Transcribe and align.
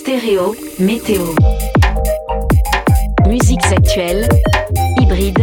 Stéréo, 0.00 0.56
météo. 0.78 1.20
Musiques 3.28 3.66
actuelles, 3.66 4.26
hybrides, 4.98 5.42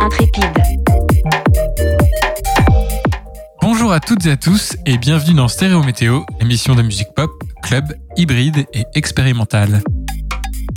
intrépides. 0.00 0.62
Bonjour 3.60 3.92
à 3.92 4.00
toutes 4.00 4.24
et 4.24 4.30
à 4.30 4.38
tous 4.38 4.78
et 4.86 4.96
bienvenue 4.96 5.34
dans 5.34 5.46
Stéréo 5.46 5.82
Météo, 5.82 6.22
émission 6.40 6.74
de 6.74 6.80
musique 6.80 7.08
pop, 7.14 7.30
club, 7.62 7.84
hybride 8.16 8.64
et 8.72 8.84
expérimentale. 8.94 9.82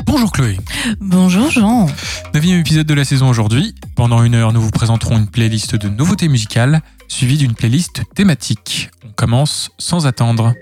Bonjour 0.05 0.29
Chloé. 0.33 0.57
Bonjour 0.99 1.49
Jean. 1.49 1.87
Neuvième 2.33 2.59
épisode 2.59 2.85
de 2.85 2.93
la 2.93 3.05
saison 3.05 3.29
aujourd'hui. 3.29 3.73
Pendant 3.95 4.25
une 4.25 4.35
heure, 4.35 4.51
nous 4.51 4.61
vous 4.61 4.71
présenterons 4.71 5.17
une 5.17 5.27
playlist 5.27 5.77
de 5.77 5.87
nouveautés 5.87 6.27
musicales, 6.27 6.81
suivie 7.07 7.37
d'une 7.37 7.53
playlist 7.53 8.01
thématique. 8.13 8.91
On 9.07 9.11
commence 9.13 9.71
sans 9.77 10.05
attendre. 10.05 10.53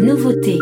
Nouveauté. 0.00 0.60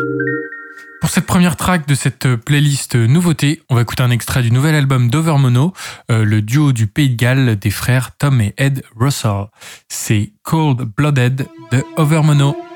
Pour 1.00 1.10
cette 1.10 1.26
première 1.26 1.56
track 1.56 1.86
de 1.86 1.94
cette 1.94 2.34
playlist 2.36 2.96
nouveauté, 2.96 3.62
on 3.68 3.76
va 3.76 3.82
écouter 3.82 4.02
un 4.02 4.10
extrait 4.10 4.42
du 4.42 4.50
nouvel 4.50 4.74
album 4.74 5.10
d'Overmono, 5.10 5.72
euh, 6.10 6.24
le 6.24 6.42
duo 6.42 6.72
du 6.72 6.88
Pays 6.88 7.10
de 7.10 7.16
Galles 7.16 7.56
des 7.56 7.70
frères 7.70 8.16
Tom 8.16 8.40
et 8.40 8.52
Ed 8.56 8.82
Russell. 8.96 9.46
C'est 9.88 10.32
Cold 10.42 10.82
Blooded 10.96 11.46
de 11.70 11.84
Overmono. 11.96 12.67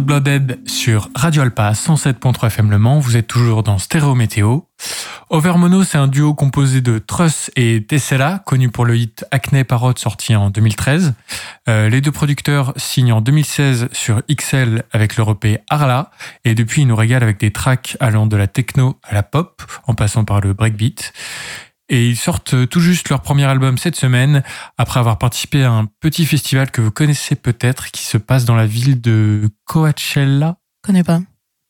Blooded 0.00 0.58
sur 0.66 1.10
Radio 1.14 1.42
Alpa 1.42 1.72
107.3 1.72 2.46
FM 2.46 2.70
Le 2.70 2.78
Mans. 2.78 2.98
Vous 2.98 3.16
êtes 3.16 3.26
toujours 3.26 3.62
dans 3.62 3.78
Stéréo 3.78 4.14
Météo. 4.14 4.60
Overmono, 5.30 5.84
c'est 5.84 5.98
un 5.98 6.08
duo 6.08 6.34
composé 6.34 6.80
de 6.80 6.98
Truss 6.98 7.50
et 7.54 7.84
Tessella, 7.84 8.42
connu 8.46 8.70
pour 8.70 8.84
le 8.84 8.96
hit 8.96 9.26
Acne 9.30 9.64
Parrot 9.64 9.92
sorti 9.96 10.34
en 10.34 10.50
2013. 10.50 11.14
Euh, 11.68 11.88
les 11.88 12.00
deux 12.00 12.12
producteurs 12.12 12.72
signent 12.76 13.12
en 13.12 13.20
2016 13.20 13.88
sur 13.92 14.22
XL 14.30 14.84
avec 14.92 15.16
leur 15.16 15.30
EP 15.30 15.58
Arla, 15.68 16.10
et 16.44 16.54
depuis 16.54 16.82
ils 16.82 16.88
nous 16.88 16.96
régalent 16.96 17.24
avec 17.24 17.38
des 17.40 17.50
tracks 17.50 17.96
allant 18.00 18.26
de 18.26 18.36
la 18.36 18.46
techno 18.46 18.98
à 19.02 19.14
la 19.14 19.22
pop, 19.22 19.62
en 19.86 19.94
passant 19.94 20.24
par 20.24 20.40
le 20.40 20.54
breakbeat. 20.54 21.12
Et 21.88 22.08
ils 22.08 22.16
sortent 22.16 22.68
tout 22.68 22.80
juste 22.80 23.08
leur 23.08 23.22
premier 23.22 23.44
album 23.44 23.78
cette 23.78 23.96
semaine, 23.96 24.42
après 24.76 25.00
avoir 25.00 25.18
participé 25.18 25.64
à 25.64 25.72
un 25.72 25.86
petit 26.00 26.26
festival 26.26 26.70
que 26.70 26.80
vous 26.80 26.90
connaissez 26.90 27.34
peut-être, 27.34 27.90
qui 27.90 28.02
se 28.02 28.18
passe 28.18 28.44
dans 28.44 28.56
la 28.56 28.66
ville 28.66 29.00
de 29.00 29.48
Coachella. 29.64 30.58
Connais 30.82 31.04
pas. 31.04 31.20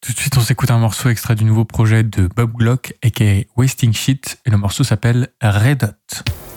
Tout 0.01 0.13
de 0.13 0.19
suite, 0.19 0.37
on 0.37 0.41
s'écoute 0.41 0.71
un 0.71 0.79
morceau 0.79 1.09
extrait 1.09 1.35
du 1.35 1.45
nouveau 1.45 1.65
projet 1.65 2.05
de 2.05 2.29
Bob 2.35 2.53
Glock, 2.53 2.95
aka 3.05 3.45
Wasting 3.57 3.93
Shit, 3.93 4.39
et 4.45 4.51
le 4.51 4.57
morceau 4.57 4.85
s'appelle 4.85 5.29
Red 5.43 5.85
Hot. 5.85 6.48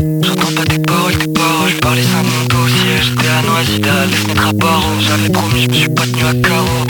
J'entends 0.00 0.52
pas 0.56 0.64
tes 0.64 0.78
paroles, 0.78 1.18
tes 1.18 1.28
paroles, 1.28 1.70
j'parlais 1.70 2.02
ça 2.02 2.22
mon 2.22 2.44
dossier 2.46 3.02
J'étais 3.02 3.28
à 3.28 3.42
Noisy, 3.42 3.82
à 3.84 4.06
l'Esnetre 4.06 4.48
à 4.48 4.52
Barreau 4.54 4.94
J'avais 5.00 5.28
promis, 5.28 5.64
j'me 5.64 5.74
suis 5.74 5.88
pas 5.90 6.04
tenu 6.04 6.24
à 6.24 6.32
carreau 6.34 6.86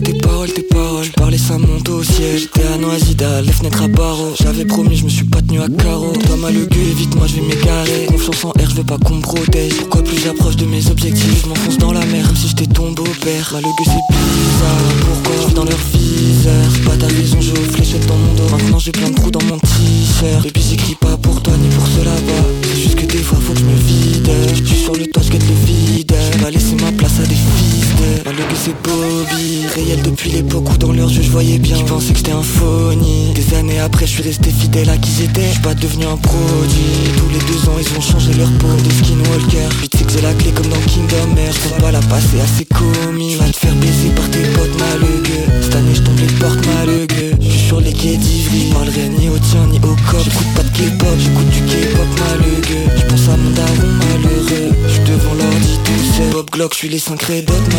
tes 0.00 0.14
paroles, 0.14 0.52
tes 0.52 0.62
paroles. 0.62 1.08
Parlais 1.16 1.38
ça 1.38 1.58
monte 1.58 1.88
au 1.88 2.02
ciel. 2.02 2.38
J'étais 2.38 2.66
à 2.66 2.78
Noisida, 2.78 3.42
les 3.42 3.52
fenêtres 3.52 3.82
à 3.82 3.88
barreaux. 3.88 4.34
J'avais 4.40 4.64
promis, 4.64 4.96
je 4.96 5.04
me 5.04 5.08
suis 5.08 5.24
pas 5.24 5.42
tenu 5.42 5.60
à 5.60 5.68
carreau. 5.68 6.12
Toi 6.26 6.36
mal 6.36 6.54
le 6.54 6.66
gueule, 6.66 6.94
vite, 6.96 7.14
moi 7.16 7.26
je 7.26 7.36
vais 7.36 7.42
m'égarer. 7.42 8.06
Confiance 8.06 8.44
en 8.44 8.50
R, 8.50 8.70
je 8.70 8.76
veux 8.76 8.84
pas 8.84 8.98
qu'on 8.98 9.16
me 9.16 9.22
protège. 9.22 9.74
Pourquoi 9.74 10.02
plus 10.02 10.18
j'approche 10.18 10.56
de 10.56 10.66
mes 10.66 10.86
objectifs, 10.90 11.42
je 11.42 11.48
m'enfonce 11.48 11.78
dans 11.78 11.92
la 11.92 12.04
mer 12.06 12.26
comme 12.26 12.36
si 12.36 12.48
j'étais 12.48 12.66
ton 12.66 12.92
beau-père. 12.92 13.50
Mal 13.52 13.62
le 13.62 13.68
gueule, 13.68 13.94
c'est 13.94 14.14
bizarre. 14.14 14.92
Pourquoi? 15.06 15.48
Je 15.48 15.54
dans 15.54 15.64
leur 15.64 15.78
viseur 15.92 16.66
Pas 16.86 16.96
ta 16.96 17.06
raison, 17.06 17.38
je 17.40 17.52
fléchette 17.72 18.06
dans 18.06 18.16
mon 18.16 18.34
dos. 18.34 18.48
Maintenant 18.50 18.78
j'ai 18.78 18.92
plein 18.92 19.10
de 19.10 19.14
trous 19.14 19.30
dans 19.30 19.44
mon 19.44 19.58
t-shirt. 19.58 20.46
Et 20.46 20.50
puis 20.50 20.62
j'écris 20.68 20.94
pas 20.94 21.16
ni 21.60 21.68
pour 21.68 21.86
ceux 21.86 22.04
là-bas. 22.04 22.44
C'est 22.62 22.82
juste 22.82 22.94
que 22.96 23.06
des 23.06 23.22
fois 23.22 23.38
faut 23.40 23.52
que 23.52 23.60
je 23.60 23.64
me 23.64 23.74
vide. 23.74 24.30
Je 24.54 24.64
suis 24.64 24.82
sur 24.84 24.94
le 24.94 25.06
toit, 25.06 25.22
je 25.22 25.32
le 25.32 25.38
vide. 25.66 26.14
Je 26.32 26.48
laisser 26.48 26.74
ma 26.76 26.90
place 26.92 27.18
à 27.22 27.26
des 27.26 27.34
fils 27.34 27.86
de. 27.98 28.24
Mal 28.24 28.34
le 28.34 28.42
gueule, 28.42 28.62
c'est 28.64 28.74
Bobby. 28.82 29.66
Réel 29.74 30.02
depuis 30.02 30.30
l'époque 30.30 30.68
où 30.72 30.76
dans 30.78 30.92
leur 30.92 31.08
jeu 31.08 31.22
je 31.22 31.30
voyais 31.30 31.58
bien. 31.58 31.76
Je 31.76 31.84
pensais 31.84 32.12
que 32.12 32.18
j'étais 32.18 32.32
un 32.32 32.42
phony. 32.42 33.32
Des 33.34 33.54
années 33.56 33.78
après, 33.78 34.06
je 34.06 34.12
suis 34.12 34.22
resté 34.22 34.50
fidèle 34.50 34.90
à 34.90 34.96
qui 34.96 35.10
j'étais. 35.18 35.48
Je 35.48 35.52
suis 35.52 35.62
pas 35.62 35.74
devenu 35.74 36.06
un 36.06 36.16
produit. 36.16 36.96
Tous 37.16 37.28
les 37.32 37.44
deux 37.46 37.68
ans, 37.68 37.76
ils 37.78 37.98
ont 37.98 38.00
changé 38.00 38.32
leur 38.34 38.50
peau. 38.58 38.68
Des 38.82 38.90
skinwalkers. 38.90 39.74
Puis 39.78 39.88
tu 39.88 39.98
sais 39.98 40.04
que 40.04 40.12
j'ai 40.12 40.20
la 40.22 40.34
clé 40.34 40.50
comme 40.52 40.68
dans 40.68 40.84
Kingdom 40.88 41.36
Hearts. 41.36 41.58
Je 41.62 41.82
pas 41.82 41.92
la 41.92 42.00
passer 42.00 42.40
assez 42.40 42.64
commis. 42.64 43.36
Va 43.36 43.46
te 43.46 43.56
faire 43.56 43.74
baiser 43.76 44.10
par 44.16 44.28
tes 44.30 44.42
potes 44.54 44.78
malugueux. 44.78 45.46
Cette 45.62 45.76
année, 45.76 45.94
je 45.94 46.02
tombe 46.02 46.18
les 46.18 46.32
portes 46.38 46.66
malugueux. 46.66 47.34
Je 47.40 47.50
suis 47.50 47.66
sur 47.66 47.80
les 47.80 47.92
quais 47.92 48.16
d'Ivry. 48.16 48.68
Je 48.68 48.74
parlerai 48.74 49.08
ni 49.18 49.28
au 49.28 49.38
tien 49.38 49.66
ni 49.70 49.78
au 49.78 49.94
cop. 50.10 50.24
J'écoute 50.24 50.50
pas 50.56 50.62
de 50.62 50.70
K-pop, 50.70 51.16
j'écoute 51.18 51.49
du 51.50 51.60
K-pop 51.62 52.06
malugueux. 52.18 52.90
Je 52.96 53.04
pense 53.06 53.28
à 53.28 53.36
mon 53.36 53.50
daron 53.50 53.88
malheureux. 53.98 54.72
Je 54.88 55.12
devant 55.12 55.34
l'ordi 55.34 55.78
tout 55.84 56.14
seul. 56.16 56.30
Bob 56.32 56.50
Glock, 56.50 56.72
je 56.72 56.78
suis 56.78 56.88
les 56.88 56.98
5 56.98 57.22
Red 57.22 57.50
Hot 57.50 57.70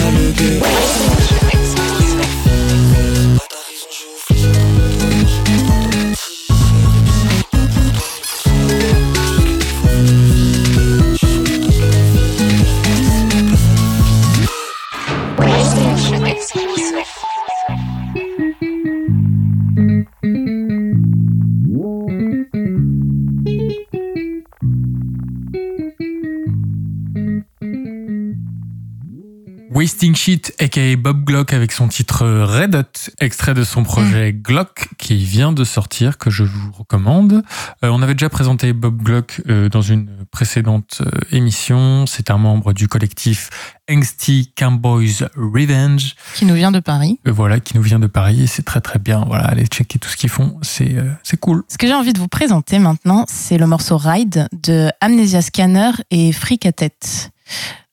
Wasting 30.02 30.16
Shit, 30.16 30.56
aka 30.60 30.96
Bob 30.96 31.24
Glock 31.26 31.54
avec 31.54 31.72
son 31.72 31.88
titre 31.88 32.26
Red 32.26 32.74
Hot, 32.74 33.12
extrait 33.20 33.54
de 33.54 33.64
son 33.64 33.84
projet 33.84 34.34
Glock 34.34 34.88
qui 34.98 35.18
vient 35.18 35.52
de 35.52 35.64
sortir, 35.64 36.18
que 36.18 36.32
je 36.32 36.42
vous 36.44 36.72
recommande. 36.72 37.44
Euh, 37.84 37.90
on 37.90 38.02
avait 38.02 38.16
déjà 38.16 38.30
présenté 38.30 38.74
Bob 38.74 39.00
Glock 39.04 39.44
euh, 39.48 39.70
dans 39.70 39.84
une 39.84 40.10
précédente 40.32 41.02
euh, 41.02 41.20
émission. 41.32 42.08
C'est 42.08 42.32
un 42.32 42.40
membre 42.40 42.74
du 42.74 42.88
collectif 42.88 43.52
Angsty 43.92 44.52
Cowboys 44.56 45.28
Revenge. 45.36 46.16
qui 46.34 46.46
nous 46.46 46.56
vient 46.56 46.72
de 46.72 46.80
Paris. 46.80 47.20
Euh, 47.28 47.32
voilà, 47.32 47.60
qui 47.60 47.78
nous 47.78 47.84
vient 47.84 48.00
de 48.00 48.08
Paris 48.08 48.42
et 48.42 48.48
c'est 48.48 48.64
très 48.64 48.82
très 48.82 48.98
bien. 48.98 49.24
Voilà, 49.28 49.46
allez 49.46 49.68
checker 49.68 50.00
tout 50.00 50.10
ce 50.10 50.18
qu'ils 50.18 50.32
font, 50.32 50.58
c'est 50.64 50.96
euh, 50.96 51.12
c'est 51.22 51.40
cool. 51.40 51.62
Ce 51.68 51.78
que 51.78 51.86
j'ai 51.86 51.94
envie 51.94 52.14
de 52.14 52.20
vous 52.20 52.28
présenter 52.28 52.80
maintenant, 52.80 53.26
c'est 53.28 53.60
le 53.60 53.68
morceau 53.68 53.98
Ride 53.98 54.48
de 54.64 54.90
Amnesia 55.00 55.44
Scanner 55.44 55.92
et 56.10 56.32
tête. 56.76 57.32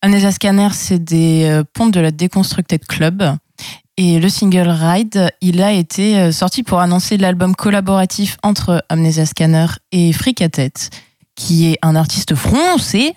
Amnesia 0.03 0.33
Scanner, 0.33 0.69
c'est 0.73 1.03
des 1.03 1.45
euh, 1.45 1.65
pompes 1.73 1.93
de 1.93 2.01
la 2.01 2.11
Deconstructed 2.11 2.85
Club. 2.87 3.37
Et 3.97 4.21
le 4.21 4.29
single 4.29 4.69
Ride, 4.69 5.31
il 5.41 5.61
a 5.61 5.73
été 5.73 6.19
euh, 6.19 6.33
sorti 6.33 6.63
pour 6.63 6.81
annoncer 6.81 7.17
l'album 7.17 7.57
collaboratif 7.57 8.37
entre 8.43 8.85
Amnesia 8.89 9.27
Scanner 9.27 9.67
et 9.91 10.13
tête, 10.53 10.91
qui 11.35 11.67
est 11.67 11.79
un 11.83 11.97
artiste 11.97 12.35
français 12.37 13.15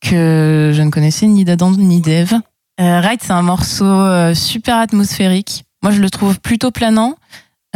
que 0.00 0.72
je 0.74 0.82
ne 0.82 0.90
connaissais 0.90 1.26
ni 1.26 1.44
d'Adam 1.44 1.70
ni 1.70 2.00
d'Eve. 2.00 2.34
Euh, 2.80 3.00
Ride, 3.00 3.20
c'est 3.22 3.32
un 3.32 3.42
morceau 3.42 4.34
super 4.34 4.76
atmosphérique. 4.76 5.64
Moi, 5.82 5.92
je 5.92 6.00
le 6.00 6.10
trouve 6.10 6.40
plutôt 6.40 6.70
planant. 6.70 7.16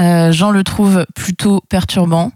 Euh, 0.00 0.32
Jean 0.32 0.50
le 0.50 0.64
trouve 0.64 1.06
plutôt 1.14 1.60
perturbant. 1.68 2.32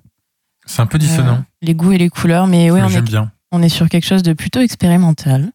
C'est 0.66 0.80
un 0.80 0.86
peu 0.86 0.98
dissonant. 0.98 1.34
Euh, 1.34 1.42
les 1.62 1.74
goûts 1.74 1.92
et 1.92 1.98
les 1.98 2.08
couleurs, 2.08 2.46
mais 2.46 2.70
oui, 2.70 2.80
mais 2.80 2.84
on 2.84 2.88
est, 2.88 2.92
j'aime 2.92 3.04
bien. 3.04 3.32
on 3.52 3.62
est 3.62 3.68
sur 3.68 3.88
quelque 3.88 4.06
chose 4.06 4.22
de 4.22 4.32
plutôt 4.32 4.60
expérimental. 4.60 5.50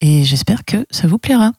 Et 0.00 0.24
j'espère 0.24 0.64
que 0.64 0.86
ça 0.90 1.06
vous 1.06 1.18
plaira. 1.18 1.52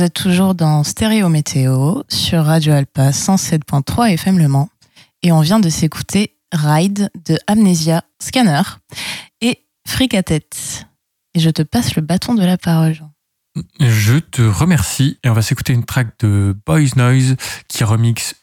Vous 0.00 0.06
êtes 0.06 0.14
toujours 0.14 0.54
dans 0.54 0.82
Stéréo 0.82 1.28
Météo 1.28 2.00
sur 2.08 2.46
Radio 2.46 2.72
Alpa 2.72 3.10
107.3 3.10 4.14
FM 4.14 4.38
Le 4.38 4.48
Mans. 4.48 4.70
Et 5.22 5.30
on 5.30 5.42
vient 5.42 5.60
de 5.60 5.68
s'écouter 5.68 6.38
Ride 6.52 7.10
de 7.26 7.36
Amnesia 7.46 8.02
Scanner 8.18 8.62
et 9.42 9.62
Fric. 9.86 10.14
Et 10.14 10.40
je 11.34 11.50
te 11.50 11.60
passe 11.60 11.96
le 11.96 12.00
bâton 12.00 12.32
de 12.32 12.42
la 12.42 12.56
parole. 12.56 12.96
Je 13.78 14.16
te 14.16 14.40
remercie 14.40 15.18
et 15.22 15.28
on 15.28 15.34
va 15.34 15.42
s'écouter 15.42 15.74
une 15.74 15.84
track 15.84 16.18
de 16.20 16.56
Boys 16.64 16.96
Noise 16.96 17.36
qui 17.68 17.84
remixe 17.84 18.36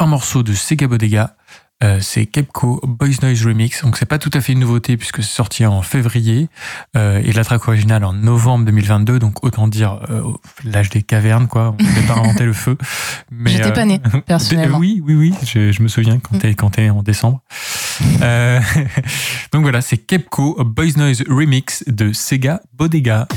un 0.00 0.06
morceau 0.06 0.42
de 0.42 0.52
Sega 0.52 0.88
Bodega. 0.88 1.36
Euh, 1.84 1.98
c'est 2.00 2.24
Kepco 2.24 2.80
Boys 2.82 3.20
Noise 3.22 3.46
Remix. 3.46 3.82
Donc 3.82 3.98
c'est 3.98 4.06
pas 4.06 4.18
tout 4.18 4.30
à 4.32 4.40
fait 4.40 4.52
une 4.54 4.60
nouveauté 4.60 4.96
puisque 4.96 5.22
c'est 5.22 5.34
sorti 5.34 5.66
en 5.66 5.82
février 5.82 6.48
euh, 6.96 7.20
et 7.22 7.32
la 7.32 7.44
track 7.44 7.68
originale 7.68 8.04
en 8.04 8.14
novembre 8.14 8.64
2022. 8.64 9.18
Donc 9.18 9.44
autant 9.44 9.68
dire 9.68 10.00
euh, 10.08 10.22
l'âge 10.64 10.88
des 10.88 11.02
cavernes 11.02 11.46
quoi. 11.46 11.76
On 11.78 11.82
n'avait 11.82 12.06
pas 12.06 12.14
inventé 12.14 12.44
le 12.46 12.54
feu. 12.54 12.78
Mais 13.30 13.50
J'étais 13.50 13.72
pas 13.72 13.84
née, 13.84 14.00
personnellement. 14.26 14.78
oui, 14.78 15.02
oui, 15.04 15.14
oui. 15.14 15.34
Je, 15.44 15.72
je 15.72 15.82
me 15.82 15.88
souviens 15.88 16.18
quand 16.18 16.38
t'es 16.38 16.54
quand 16.54 16.70
t'es 16.70 16.88
en 16.88 17.02
décembre. 17.02 17.42
Donc 19.52 19.62
voilà, 19.62 19.82
c'est 19.82 19.98
Kepco 19.98 20.64
Boys 20.64 20.96
Noise 20.96 21.24
Remix 21.28 21.84
de 21.86 22.12
Sega 22.12 22.62
Bodega. 22.72 23.28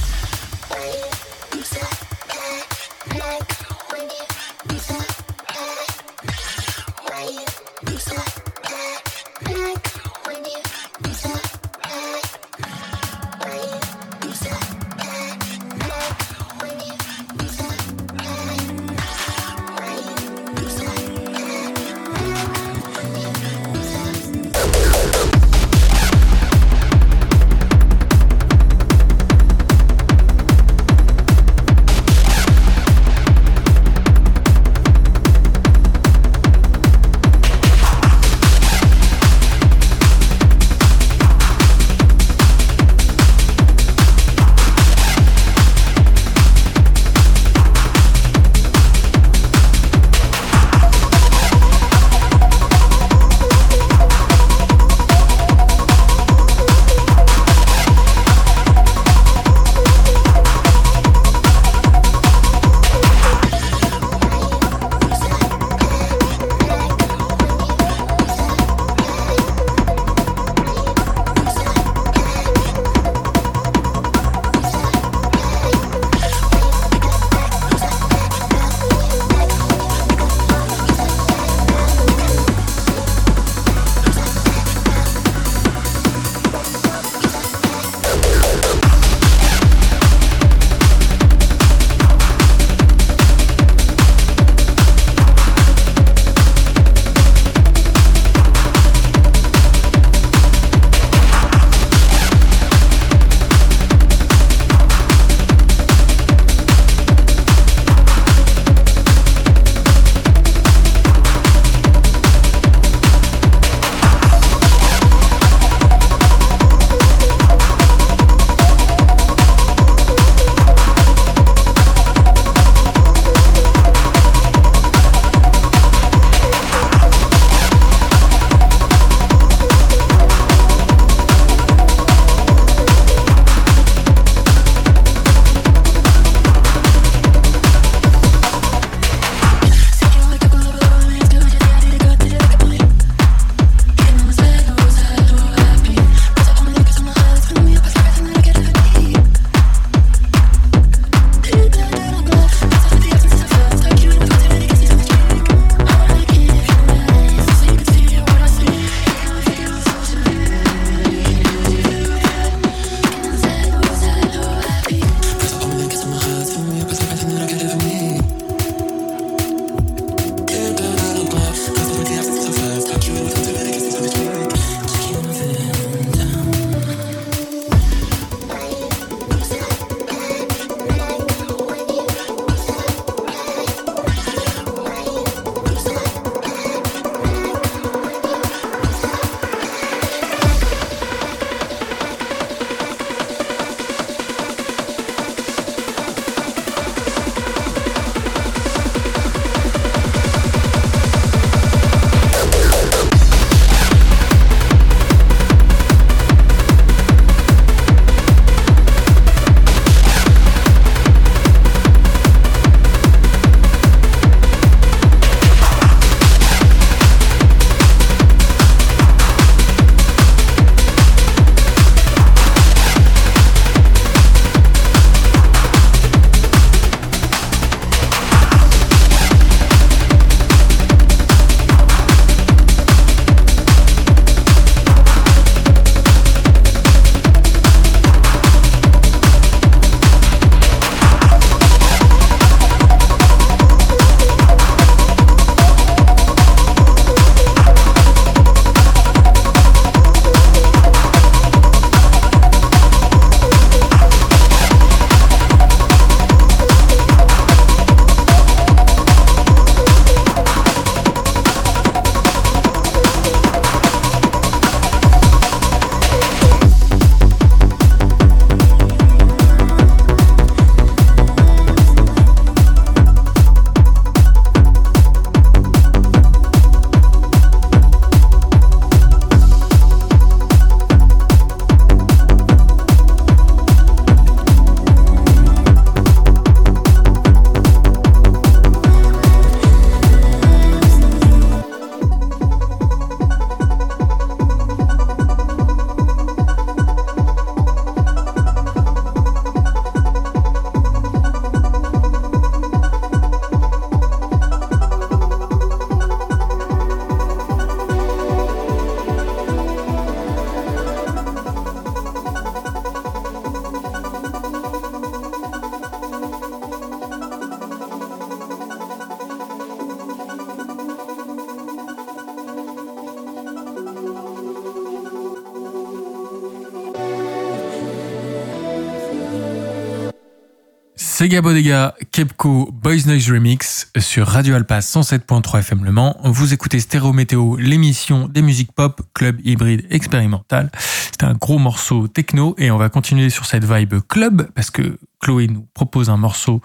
Sega 331.27 331.41
Bodega, 331.41 331.93
Kepco, 332.13 332.69
Boys 332.71 333.05
Noise 333.05 333.29
Remix 333.29 333.91
sur 333.99 334.25
Radio 334.25 334.55
Alpa 334.55 334.79
107.3 334.79 335.59
FM 335.59 335.83
Le 335.83 335.91
Mans. 335.91 336.15
Vous 336.23 336.53
écoutez 336.53 336.79
Stéréo 336.79 337.11
Météo, 337.11 337.57
l'émission 337.57 338.29
des 338.29 338.41
musiques 338.41 338.71
pop, 338.71 339.01
club 339.13 339.37
hybride 339.43 339.85
expérimental. 339.89 340.71
C'est 340.77 341.25
un 341.25 341.33
gros 341.33 341.57
morceau 341.59 342.07
techno 342.07 342.55
et 342.57 342.71
on 342.71 342.77
va 342.77 342.87
continuer 342.87 343.29
sur 343.29 343.45
cette 343.45 343.65
vibe 343.65 343.95
club 344.07 344.47
parce 344.55 344.71
que 344.71 344.99
Chloé 345.19 345.47
nous 345.49 345.67
propose 345.73 346.09
un 346.09 346.15
morceau 346.15 346.61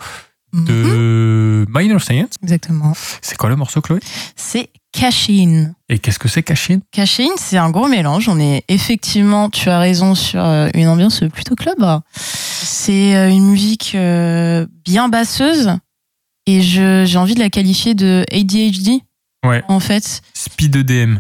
Mhm. 0.53 0.65
de 0.67 1.67
Minor 1.71 2.01
Science. 2.03 2.35
Exactement. 2.43 2.93
C'est 3.23 3.37
quoi 3.39 3.49
le 3.49 3.57
morceau, 3.57 3.81
Chloé? 3.81 4.01
C'est 4.37 4.69
Cashin. 4.93 5.73
Et 5.89 5.99
qu'est-ce 5.99 6.19
que 6.19 6.29
c'est, 6.29 6.43
Cashin? 6.43 6.81
Cashin, 6.93 7.31
c'est 7.37 7.57
un 7.57 7.71
gros 7.71 7.89
mélange. 7.89 8.29
On 8.29 8.39
est 8.39 8.63
effectivement, 8.69 9.49
tu 9.49 9.71
as 9.71 9.79
raison, 9.79 10.15
sur 10.15 10.45
euh, 10.45 10.69
une 10.75 10.89
ambiance 10.89 11.25
plutôt 11.33 11.55
club. 11.57 11.79
C'est 12.65 13.17
euh, 13.17 13.29
une 13.31 13.47
musique 13.51 13.93
euh, 13.95 14.67
bien 14.85 15.09
basseuse 15.09 15.77
et 16.47 16.61
je- 16.63 17.05
j'ai 17.07 17.19
envie 17.19 17.35
de 17.35 17.41
la 17.41 17.51
qualifier 17.51 17.95
de 17.95 18.25
ADHD 18.31 19.01
Ouais. 19.45 19.63
en 19.69 19.81
fait. 19.81 20.23
Speed 20.35 20.77
EDM. 20.77 21.19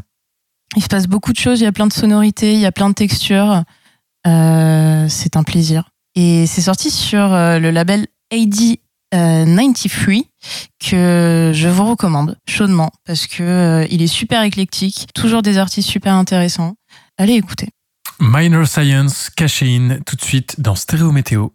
Il 0.76 0.82
se 0.82 0.88
passe 0.88 1.06
beaucoup 1.06 1.32
de 1.32 1.38
choses, 1.38 1.60
il 1.60 1.64
y 1.64 1.66
a 1.66 1.72
plein 1.72 1.86
de 1.86 1.92
sonorités, 1.92 2.54
il 2.54 2.60
y 2.60 2.66
a 2.66 2.72
plein 2.72 2.88
de 2.88 2.94
textures. 2.94 3.62
Euh, 4.26 5.06
c'est 5.08 5.36
un 5.36 5.42
plaisir. 5.42 5.90
Et 6.14 6.46
c'est 6.46 6.60
sorti 6.62 6.90
sur 6.90 7.32
euh, 7.32 7.58
le 7.58 7.70
label 7.70 8.06
AD 8.32 8.78
euh, 9.14 9.44
93 9.44 10.22
que 10.82 11.50
je 11.54 11.68
vous 11.68 11.84
recommande 11.84 12.38
chaudement 12.48 12.90
parce 13.04 13.26
que 13.26 13.86
il 13.90 14.00
est 14.02 14.06
super 14.06 14.42
éclectique, 14.42 15.06
toujours 15.14 15.42
des 15.42 15.58
artistes 15.58 15.88
super 15.88 16.14
intéressants. 16.14 16.74
Allez 17.18 17.34
écouter. 17.34 17.68
Minor 18.24 18.68
Science, 18.68 19.30
Cashin, 19.30 19.98
tout 20.06 20.14
de 20.14 20.22
suite 20.22 20.60
dans 20.60 20.76
Stéréo 20.76 21.10
Météo. 21.10 21.48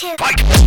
Huh. 0.00 0.61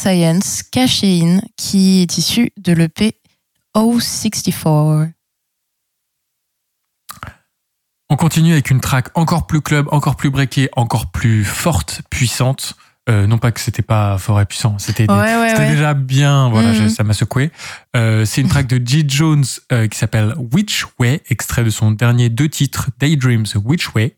Science, 0.00 0.62
Cashine, 0.62 1.42
qui 1.58 2.00
est 2.00 2.16
issu 2.16 2.52
de 2.56 2.72
l'EP 2.72 3.20
O64. 3.76 5.10
On 8.08 8.16
continue 8.16 8.52
avec 8.52 8.70
une 8.70 8.80
track 8.80 9.08
encore 9.14 9.46
plus 9.46 9.60
club, 9.60 9.88
encore 9.92 10.16
plus 10.16 10.30
breakée, 10.30 10.70
encore 10.74 11.10
plus 11.12 11.44
forte, 11.44 12.00
puissante. 12.08 12.72
Euh, 13.10 13.26
non 13.26 13.36
pas 13.36 13.52
que 13.52 13.60
c'était 13.60 13.82
pas 13.82 14.16
fort 14.16 14.40
et 14.40 14.46
puissant, 14.46 14.78
c'était 14.78 15.06
des- 15.06 15.12
Ouais, 15.12 15.36
ouais, 15.36 15.48
c'était 15.50 15.62
ouais. 15.62 15.70
déjà 15.72 15.92
bien. 15.92 16.48
Voilà, 16.48 16.68
Mhm. 16.68 16.74
j'ai- 16.74 16.88
ça 16.88 17.04
m'a 17.04 17.12
secoué. 17.12 17.50
Euh, 17.94 18.24
c'est 18.24 18.40
une 18.40 18.48
track 18.48 18.66
de 18.68 18.80
G. 18.86 19.04
Jones 19.06 19.44
euh, 19.72 19.86
qui 19.86 19.98
s'appelle 19.98 20.34
Which 20.54 20.86
Way, 20.98 21.20
extrait 21.28 21.62
de 21.64 21.70
son 21.70 21.90
dernier 21.90 22.30
deux 22.30 22.48
titres, 22.48 22.88
Daydreams 22.98 23.46
Which 23.64 23.94
Way. 23.94 24.14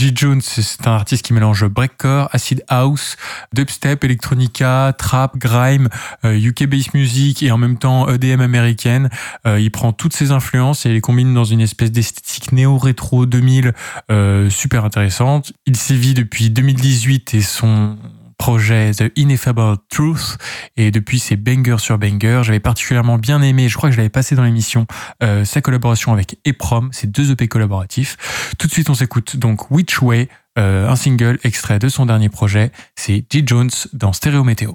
G. 0.00 0.12
Jones, 0.14 0.40
c'est 0.40 0.86
un 0.86 0.92
artiste 0.92 1.26
qui 1.26 1.34
mélange 1.34 1.66
breakcore, 1.68 2.30
acid 2.32 2.64
house, 2.68 3.18
dubstep, 3.52 4.02
electronica, 4.02 4.94
trap, 4.96 5.36
grime, 5.36 5.90
euh, 6.24 6.32
UK 6.32 6.64
bass 6.64 6.94
music 6.94 7.42
et 7.42 7.50
en 7.50 7.58
même 7.58 7.76
temps 7.76 8.08
EDM 8.08 8.40
américaine. 8.40 9.10
Euh, 9.46 9.60
il 9.60 9.70
prend 9.70 9.92
toutes 9.92 10.14
ces 10.14 10.30
influences 10.30 10.86
et 10.86 10.88
les 10.88 11.02
combine 11.02 11.34
dans 11.34 11.44
une 11.44 11.60
espèce 11.60 11.92
d'esthétique 11.92 12.52
néo-rétro 12.52 13.26
2000 13.26 13.74
euh, 14.10 14.48
super 14.48 14.86
intéressante. 14.86 15.52
Il 15.66 15.76
sévit 15.76 16.14
depuis 16.14 16.48
2018 16.48 17.34
et 17.34 17.42
son 17.42 17.98
projet 18.40 18.92
The 18.92 19.12
Ineffable 19.18 19.76
Truth 19.90 20.38
et 20.78 20.90
depuis 20.90 21.18
c'est 21.18 21.36
banger 21.36 21.76
sur 21.78 21.98
banger. 21.98 22.40
J'avais 22.42 22.58
particulièrement 22.58 23.18
bien 23.18 23.42
aimé, 23.42 23.68
je 23.68 23.76
crois 23.76 23.90
que 23.90 23.92
je 23.92 23.98
l'avais 23.98 24.08
passé 24.08 24.34
dans 24.34 24.44
l'émission, 24.44 24.86
euh, 25.22 25.44
sa 25.44 25.60
collaboration 25.60 26.14
avec 26.14 26.38
Eprom, 26.46 26.88
ces 26.90 27.06
deux 27.06 27.32
EP 27.32 27.48
collaboratifs. 27.48 28.16
Tout 28.58 28.66
de 28.66 28.72
suite 28.72 28.88
on 28.88 28.94
s'écoute 28.94 29.36
donc 29.36 29.70
Which 29.70 30.00
Way, 30.00 30.30
euh, 30.58 30.88
un 30.88 30.96
single 30.96 31.38
extrait 31.44 31.78
de 31.78 31.90
son 31.90 32.06
dernier 32.06 32.30
projet, 32.30 32.72
c'est 32.96 33.26
G. 33.30 33.42
Jones 33.44 33.68
dans 33.92 34.14
Stéréo 34.14 34.42
Météo. 34.42 34.72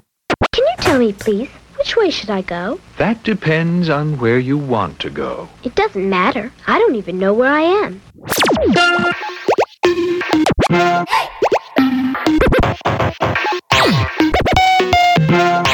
Can 0.52 0.62
you 0.62 0.84
tell 0.84 1.00
me, 1.00 1.12
please, 1.12 1.48
which 1.76 1.96
way 1.96 2.08
should 2.08 2.30
I 2.30 2.44
go? 2.44 2.78
That 2.98 3.16
depends 3.24 3.90
on 3.90 4.16
where 4.20 4.38
you 4.38 4.56
want 4.56 5.00
to 5.00 5.10
go. 5.10 5.48
It 5.64 5.74
doesn't 5.74 6.08
matter. 6.08 6.52
I 6.68 6.78
don't 6.78 6.94
even 6.94 7.18
know 7.18 7.34
where 7.34 7.52
I 7.52 7.64
am. 7.84 8.00
Thank 11.96 12.18
you. 15.30 15.65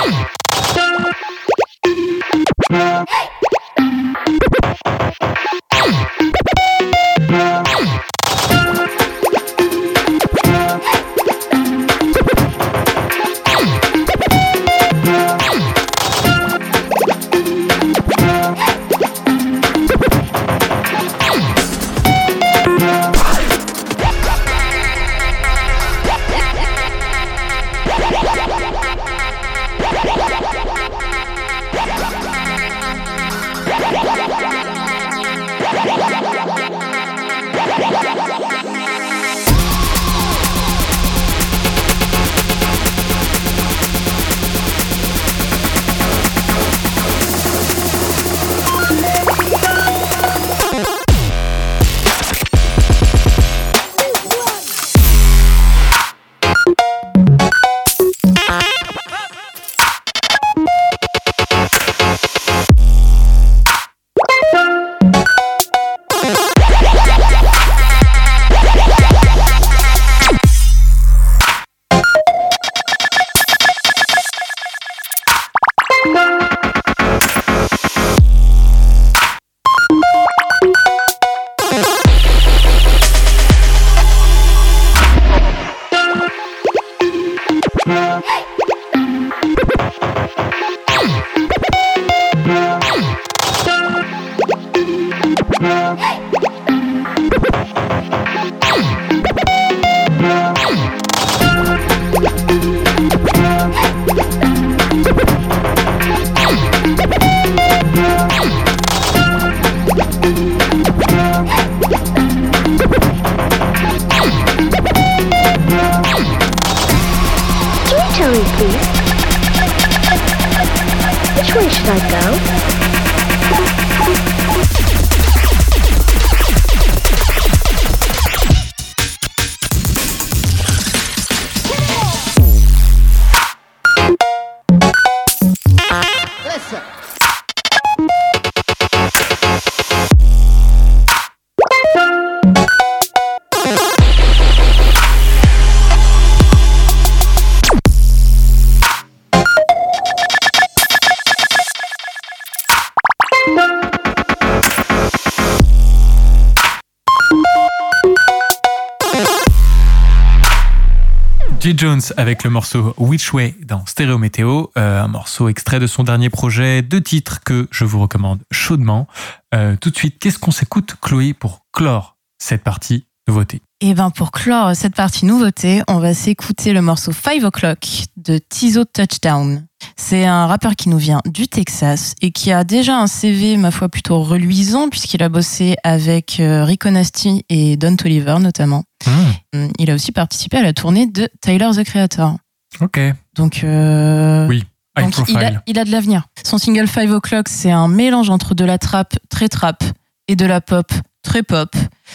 G. 161.62 161.74
Jones 161.76 162.00
avec 162.16 162.42
le 162.42 162.50
morceau 162.50 162.92
Which 162.98 163.32
Way 163.32 163.54
dans 163.64 163.86
Stéréo 163.86 164.18
Météo, 164.18 164.66
euh, 164.76 165.00
un 165.00 165.06
morceau 165.06 165.48
extrait 165.48 165.78
de 165.78 165.86
son 165.86 166.02
dernier 166.02 166.28
projet, 166.28 166.82
deux 166.82 167.00
titres 167.00 167.38
que 167.44 167.68
je 167.70 167.84
vous 167.84 168.00
recommande 168.00 168.40
chaudement. 168.50 169.06
Euh, 169.54 169.76
tout 169.80 169.90
de 169.90 169.96
suite, 169.96 170.18
qu'est-ce 170.18 170.40
qu'on 170.40 170.50
s'écoute, 170.50 170.96
Chloé, 171.00 171.34
pour 171.34 171.64
clore 171.72 172.16
cette 172.38 172.64
partie 172.64 173.06
nouveauté? 173.28 173.62
Et 173.80 173.94
ben 173.94 174.10
pour 174.10 174.32
clore 174.32 174.74
cette 174.74 174.96
partie 174.96 175.24
nouveauté, 175.24 175.82
on 175.86 176.00
va 176.00 176.14
s'écouter 176.14 176.72
le 176.72 176.82
morceau 176.82 177.12
5 177.12 177.44
O'Clock 177.44 177.86
de 178.16 178.38
Tizo 178.38 178.84
Touchdown. 178.84 179.64
C'est 179.96 180.24
un 180.26 180.46
rappeur 180.46 180.76
qui 180.76 180.88
nous 180.88 180.98
vient 180.98 181.20
du 181.26 181.48
Texas 181.48 182.14
et 182.22 182.30
qui 182.30 182.52
a 182.52 182.64
déjà 182.64 182.98
un 182.98 183.06
CV, 183.06 183.56
ma 183.56 183.70
foi, 183.70 183.88
plutôt 183.88 184.22
reluisant 184.22 184.88
puisqu'il 184.88 185.22
a 185.22 185.28
bossé 185.28 185.76
avec 185.84 186.38
euh, 186.40 186.64
Rico 186.64 186.90
Nasty 186.90 187.44
et 187.48 187.76
Don 187.76 187.96
Toliver 187.96 188.36
notamment. 188.40 188.84
Hmm, 189.06 189.68
Il 189.78 189.90
a 189.90 189.94
aussi 189.94 190.12
participé 190.12 190.58
à 190.58 190.62
la 190.62 190.72
tournée 190.72 191.06
de 191.06 191.28
Tyler 191.40 191.70
the 191.74 191.84
Creator. 191.84 192.36
Ok. 192.80 192.98
Donc, 193.34 193.64
euh, 193.64 194.46
Oui, 194.48 194.64
donc 194.98 195.14
il, 195.28 195.36
a, 195.38 195.62
il 195.66 195.78
a 195.78 195.84
de 195.84 195.90
l'avenir. 195.90 196.24
Son 196.44 196.58
single 196.58 196.88
5 196.88 197.10
O'Clock, 197.10 197.48
c'est 197.48 197.70
un 197.70 197.88
mélange 197.88 198.30
entre 198.30 198.54
de 198.54 198.64
la 198.64 198.78
trap 198.78 199.14
très 199.28 199.48
trap 199.48 199.82
et 200.28 200.36
de 200.36 200.46
la 200.46 200.60
pop 200.60 200.90
très 201.22 201.42
pop. 201.42 201.74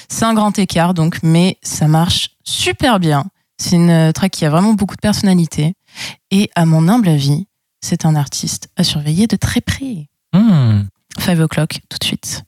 C'est 0.10 0.26
un 0.26 0.34
grand 0.34 0.58
écart, 0.60 0.94
donc, 0.94 1.18
mais 1.24 1.58
ça 1.64 1.88
marche 1.88 2.32
super 2.44 3.00
bien. 3.00 3.26
C'est 3.60 3.76
une 3.76 4.12
track 4.14 4.32
qui 4.32 4.46
a 4.46 4.50
vraiment 4.50 4.74
beaucoup 4.74 4.96
de 4.96 5.02
personnalité. 5.02 5.74
Et 6.30 6.50
à 6.56 6.66
mon 6.66 6.88
humble 6.88 7.10
avis, 7.10 7.47
c'est 7.82 8.06
un 8.06 8.16
artiste 8.16 8.70
à 8.76 8.84
surveiller 8.84 9.28
de 9.28 9.36
très 9.36 9.62
près. 9.62 10.10
Hmm. 10.34 10.84
Five 11.20 11.42
o'clock, 11.42 11.80
tout 11.90 11.98
de 12.00 12.04
suite. 12.04 12.44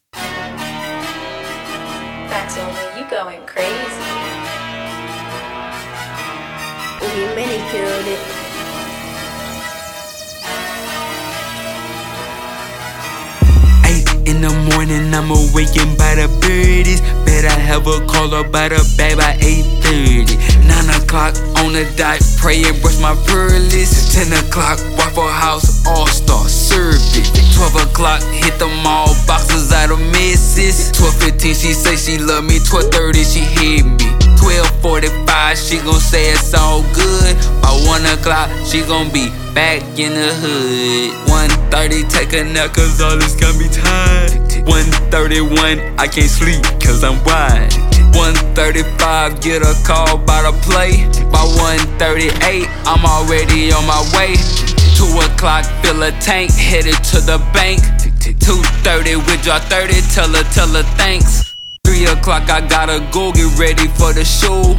I 17.46 17.58
have 17.60 17.88
a 17.88 18.06
call 18.06 18.34
about 18.34 18.72
a 18.72 18.84
bag 18.98 19.18
by 19.18 19.38
8:30. 19.40 20.36
9 20.68 20.90
o'clock 21.02 21.36
on 21.64 21.74
the 21.74 21.86
dot, 21.96 22.20
pray 22.38 22.64
and 22.64 22.80
brush 22.82 23.00
my 23.00 23.16
pearlies. 23.28 24.14
10 24.14 24.34
o'clock, 24.34 24.80
Waffle 24.98 25.28
House 25.28 25.86
All 25.86 26.08
Star 26.08 26.48
service. 26.48 27.32
12 27.56 27.76
o'clock, 27.88 28.22
hit 28.24 28.58
the 28.60 28.68
mall, 28.84 29.16
boxes 29.28 29.72
out 29.72 29.92
of 29.92 30.00
misses. 30.12 30.92
12:15, 30.92 31.54
she 31.56 31.74
say 31.74 31.96
she 31.96 32.18
love 32.18 32.44
me. 32.44 32.60
12:30, 32.60 33.24
she 33.24 33.40
hit 33.42 33.86
me. 33.86 34.08
12:45, 34.40 35.58
she 35.58 35.78
gon' 35.80 36.00
say 36.00 36.32
it's 36.32 36.54
all 36.54 36.82
good. 36.94 37.36
By 37.62 37.72
1 37.86 38.06
o'clock, 38.06 38.50
she 38.66 38.82
gon' 38.84 39.10
be 39.12 39.30
back 39.54 39.82
in 40.00 40.14
the 40.14 40.32
hood. 40.42 41.12
1:30, 41.28 42.04
take 42.08 42.34
a 42.34 42.44
nap, 42.44 42.74
cause 42.74 43.02
all 43.02 43.18
this 43.18 43.36
got 43.36 43.56
me 43.58 43.68
tired. 43.68 44.32
1:31, 44.66 45.82
I 45.98 46.08
can't 46.08 46.30
sleep, 46.30 46.64
cause 46.80 47.04
I'm 47.04 47.20
wide. 47.30 47.70
135, 48.18 49.40
get 49.42 49.62
a 49.62 49.74
call 49.86 50.18
by 50.18 50.42
the 50.42 50.54
play. 50.66 51.06
By 51.30 51.46
138, 51.94 52.68
I'm 52.90 53.06
already 53.06 53.72
on 53.72 53.86
my 53.86 54.02
way. 54.18 54.36
2 54.98 55.06
o'clock, 55.24 55.64
fill 55.82 56.04
a 56.04 56.12
tank, 56.20 56.52
headed 56.52 56.98
to 57.14 57.22
the 57.22 57.38
bank. 57.54 57.80
2:30, 58.20 59.16
withdraw 59.26 59.60
30, 59.70 60.02
tell 60.14 60.28
her, 60.34 60.44
tell 60.52 60.68
her 60.74 60.84
thanks. 60.98 61.56
3 61.86 62.06
o'clock, 62.06 62.50
I 62.50 62.62
gotta 62.68 63.00
go 63.14 63.32
get 63.32 63.50
ready 63.58 63.88
for 64.00 64.12
the 64.12 64.26
show. 64.26 64.76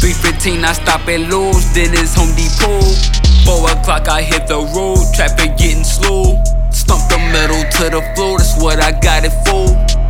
3.15, 0.00 0.64
I 0.64 0.72
stop 0.72 1.08
at 1.08 1.20
Lowe's, 1.30 1.72
then 1.74 1.90
it's 1.92 2.14
Home 2.14 2.32
Depot. 2.36 2.84
4 3.44 3.70
o'clock, 3.72 4.08
I 4.08 4.22
hit 4.22 4.46
the 4.46 4.60
road, 4.76 5.02
traffic 5.16 5.56
getting 5.56 5.84
slow. 5.84 6.42
Stump 6.70 7.02
the 7.08 7.18
metal 7.32 7.62
to 7.76 7.84
the 7.90 8.02
floor, 8.14 8.38
that's 8.38 8.54
what 8.62 8.78
I 8.80 8.92
got 8.92 9.24
it 9.24 9.34
for. 9.44 10.03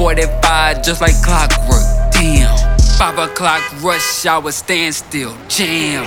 4.45, 0.00 0.82
just 0.82 1.02
like 1.02 1.12
clockwork, 1.22 1.82
damn. 2.10 2.56
5 2.96 3.18
o'clock, 3.18 3.60
rush 3.82 4.24
hour, 4.24 4.50
standstill, 4.50 5.36
jam. 5.46 6.04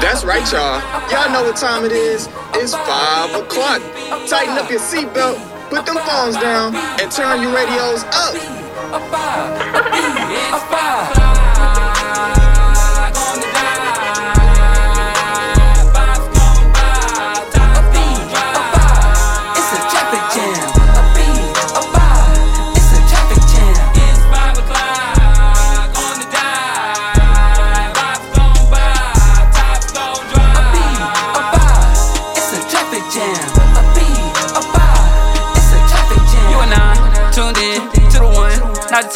That's 0.00 0.24
right, 0.24 0.40
y'all. 0.50 0.80
Y'all 1.10 1.30
know 1.30 1.42
what 1.44 1.56
time 1.56 1.84
it 1.84 1.92
is. 1.92 2.30
It's 2.54 2.74
5 2.74 3.42
o'clock. 3.42 3.82
Tighten 4.26 4.56
up 4.56 4.70
your 4.70 4.80
seatbelt, 4.80 5.36
put 5.68 5.84
them 5.84 5.98
phones 6.06 6.36
down, 6.36 6.74
and 6.74 7.12
turn 7.12 7.42
your 7.42 7.54
radios 7.54 8.04
up. 8.04 8.62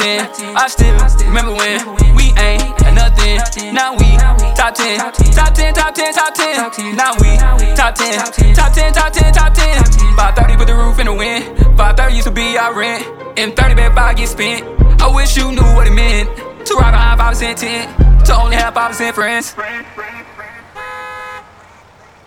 10. 0.06 0.56
I 0.56 0.68
still 0.68 0.94
remember 1.26 1.52
when 1.52 1.82
we 2.14 2.30
ain't 2.38 2.62
nothing. 2.94 3.74
Now 3.74 3.92
we 3.92 4.16
top 4.54 4.74
10. 4.74 4.98
Top 4.98 5.52
10, 5.52 5.74
top 5.74 5.94
10, 5.94 6.14
top 6.14 6.34
10. 6.34 6.94
Now 6.94 7.12
we 7.18 7.36
top 7.74 7.94
10. 7.94 8.54
Top 8.54 8.72
10, 8.72 8.92
top 8.92 9.12
10, 9.12 9.32
top 9.32 9.52
10. 9.52 9.84
530 10.14 10.56
with 10.58 10.68
the 10.68 10.74
roof 10.74 10.98
in 11.00 11.06
the 11.06 11.12
wind. 11.14 11.44
530 11.76 12.14
used 12.14 12.28
to 12.28 12.32
be 12.32 12.56
our 12.56 12.72
rent. 12.72 13.04
And 13.36 13.54
30 13.56 13.74
bad 13.74 13.94
five 13.94 14.16
get 14.16 14.28
spent. 14.28 14.62
I 15.02 15.12
wish 15.12 15.36
you 15.36 15.50
knew 15.50 15.74
what 15.74 15.86
it 15.88 15.92
meant. 15.92 16.30
To 16.66 16.74
ride 16.74 16.94
a 16.94 16.98
high 16.98 17.32
5% 17.32 17.56
tent. 17.56 18.26
To 18.26 18.34
only 18.36 18.56
have 18.56 18.74
5% 18.74 19.12
friends. 19.12 19.54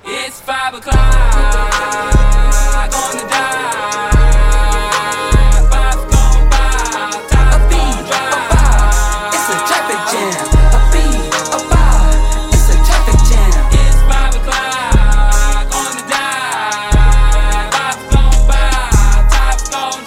It's 0.03 0.41
5 0.41 0.73
o'clock 0.75 0.95
on 0.97 1.31
the 1.31 1.41
dot. 3.29 3.88
It's 12.51 12.67
a 12.69 12.77
traffic 12.85 13.19
jam. 13.29 13.51
It's 13.71 13.99
5 14.09 14.35
o'clock 14.35 15.67
on 15.75 15.91
the 15.95 16.03
by, 18.47 18.59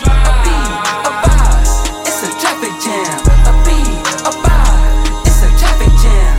drop. 0.01 0.29
A 0.29 0.33
beat, 0.45 0.73
a. 1.09 2.05
It's 2.07 2.23
a 2.23 2.31
traffic 2.41 2.75
jam. 2.85 3.21
It's 5.27 5.41
a 5.43 5.51
traffic 5.59 5.93
jam. 6.03 6.35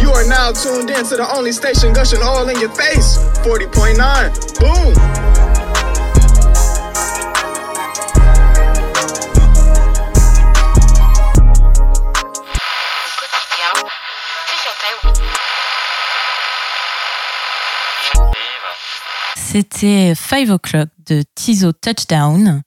You 0.00 0.10
are 0.12 0.26
now 0.28 0.52
tuned 0.52 0.90
in 0.90 1.04
to 1.06 1.16
the 1.16 1.26
only 1.34 1.52
station 1.52 1.92
gushing 1.92 2.22
all 2.22 2.48
in 2.48 2.60
your 2.60 2.70
face. 2.70 3.18
40.9. 3.42 4.60
Boom. 4.60 5.31
C'était 19.52 20.14
Five 20.14 20.50
O'Clock 20.50 20.88
de 21.06 21.22
Tizo 21.34 21.72
Touchdown. 21.72 22.62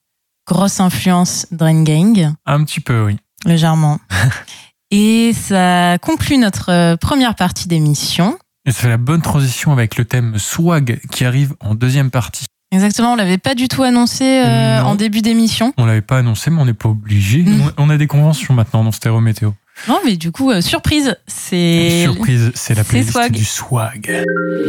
Grosse 0.45 0.79
influence 0.79 1.47
Drain 1.49 1.81
Gang, 1.81 2.31
Un 2.45 2.63
petit 2.63 2.79
peu, 2.79 3.05
oui. 3.05 3.17
légèrement. 3.43 3.99
Et 4.91 5.33
ça 5.33 5.97
conclut 5.97 6.37
notre 6.37 6.71
euh, 6.71 6.95
première 6.95 7.33
partie 7.33 7.67
d'émission. 7.67 8.37
Et 8.67 8.71
ça 8.71 8.81
fait 8.81 8.89
la 8.89 8.97
bonne 8.97 9.23
transition 9.23 9.71
avec 9.71 9.97
le 9.97 10.05
thème 10.05 10.37
swag 10.37 10.99
qui 11.09 11.25
arrive 11.25 11.55
en 11.59 11.73
deuxième 11.73 12.11
partie. 12.11 12.45
Exactement, 12.71 13.13
on 13.13 13.15
l'avait 13.15 13.39
pas 13.39 13.55
du 13.55 13.67
tout 13.67 13.81
annoncé 13.81 14.43
euh, 14.45 14.83
en 14.83 14.93
début 14.93 15.23
d'émission. 15.23 15.73
On 15.77 15.85
l'avait 15.85 16.01
pas 16.01 16.19
annoncé, 16.19 16.51
mais 16.51 16.61
on 16.61 16.65
n'est 16.65 16.73
pas 16.73 16.89
obligé. 16.89 17.41
Mm. 17.41 17.71
On 17.79 17.89
a 17.89 17.97
des 17.97 18.05
conventions 18.05 18.53
maintenant 18.53 18.83
dans 18.83 18.91
Stéréo 18.91 19.21
Météo. 19.21 19.53
Non, 19.87 19.99
mais 20.03 20.15
du 20.15 20.31
coup, 20.31 20.51
euh, 20.51 20.61
surprise, 20.61 21.15
c'est 21.27 22.03
Surprise, 22.03 22.51
c'est 22.55 22.73
la 22.75 22.83
playlist 22.83 23.11
swag. 23.11 23.31
du 23.31 23.45
swag. 23.45 24.25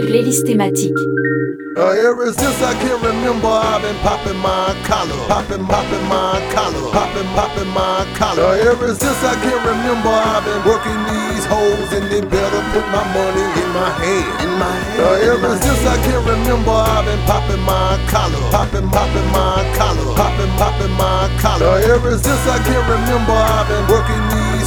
Playlist 0.08 0.44
thématique. 0.46 0.98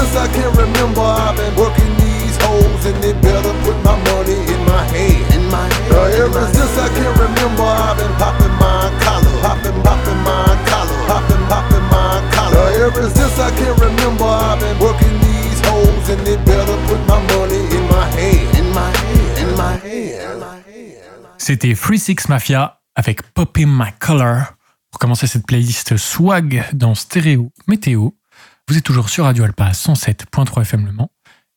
since 0.01 0.17
I 0.17 0.27
can 0.33 0.49
remember, 0.57 1.01
I've 1.01 1.37
been 1.37 1.53
working 1.55 1.91
these 2.01 2.35
hoes, 2.41 2.85
and 2.89 2.97
they 3.03 3.13
better 3.21 3.53
put 3.61 3.77
my 3.85 3.93
money 4.09 4.39
in 4.53 4.61
my 4.65 4.83
hand. 4.89 5.25
In 5.37 5.45
my 5.53 5.67
hand. 5.69 5.93
Uh, 5.93 6.23
ever 6.25 6.43
since 6.49 6.73
I 6.85 6.87
can 6.97 7.11
remember, 7.21 7.69
I've 7.69 7.97
been 8.01 8.13
popping 8.17 8.55
my 8.57 8.89
collar, 9.05 9.35
popping, 9.45 9.77
popping 9.85 10.21
my 10.25 10.49
collar, 10.69 10.99
popping, 11.05 11.43
popping 11.51 11.85
my 11.93 12.17
collar. 12.33 12.65
Uh, 12.65 12.85
ever 12.87 13.05
since 13.13 13.37
I 13.37 13.49
can 13.59 13.73
remember, 13.77 14.25
I've 14.25 14.59
been 14.59 14.77
working 14.79 15.13
these 15.21 15.59
hoes, 15.69 16.09
and 16.09 16.21
they 16.25 16.37
better 16.49 16.77
put 16.89 17.01
my 17.05 17.21
money 17.37 17.61
in 17.77 17.83
my 17.93 18.05
hand. 18.17 18.57
In 18.57 18.67
my 18.73 18.89
hand. 18.89 19.37
In 19.43 19.49
my 19.55 19.75
hand. 19.85 20.33
In 20.33 20.39
my 20.39 20.57
hand. 20.65 21.37
C'était 21.37 21.75
Free 21.75 21.99
Six 21.99 22.27
Mafia 22.27 22.81
avec 22.95 23.21
Poppin' 23.33 23.67
My 23.67 23.91
Color 23.99 24.53
pour 24.89 24.99
commencer 24.99 25.27
cette 25.27 25.45
playlist 25.45 25.95
swag 25.97 26.65
dans 26.73 26.95
stéréo 26.95 27.51
météo. 27.67 28.09
Vous 28.67 28.77
êtes 28.77 28.83
toujours 28.83 29.09
sur 29.09 29.25
Radio 29.25 29.43
Alpa 29.43 29.71
107.3 29.71 30.61
FM 30.61 30.85
Le 30.85 30.91
Mans 30.93 31.11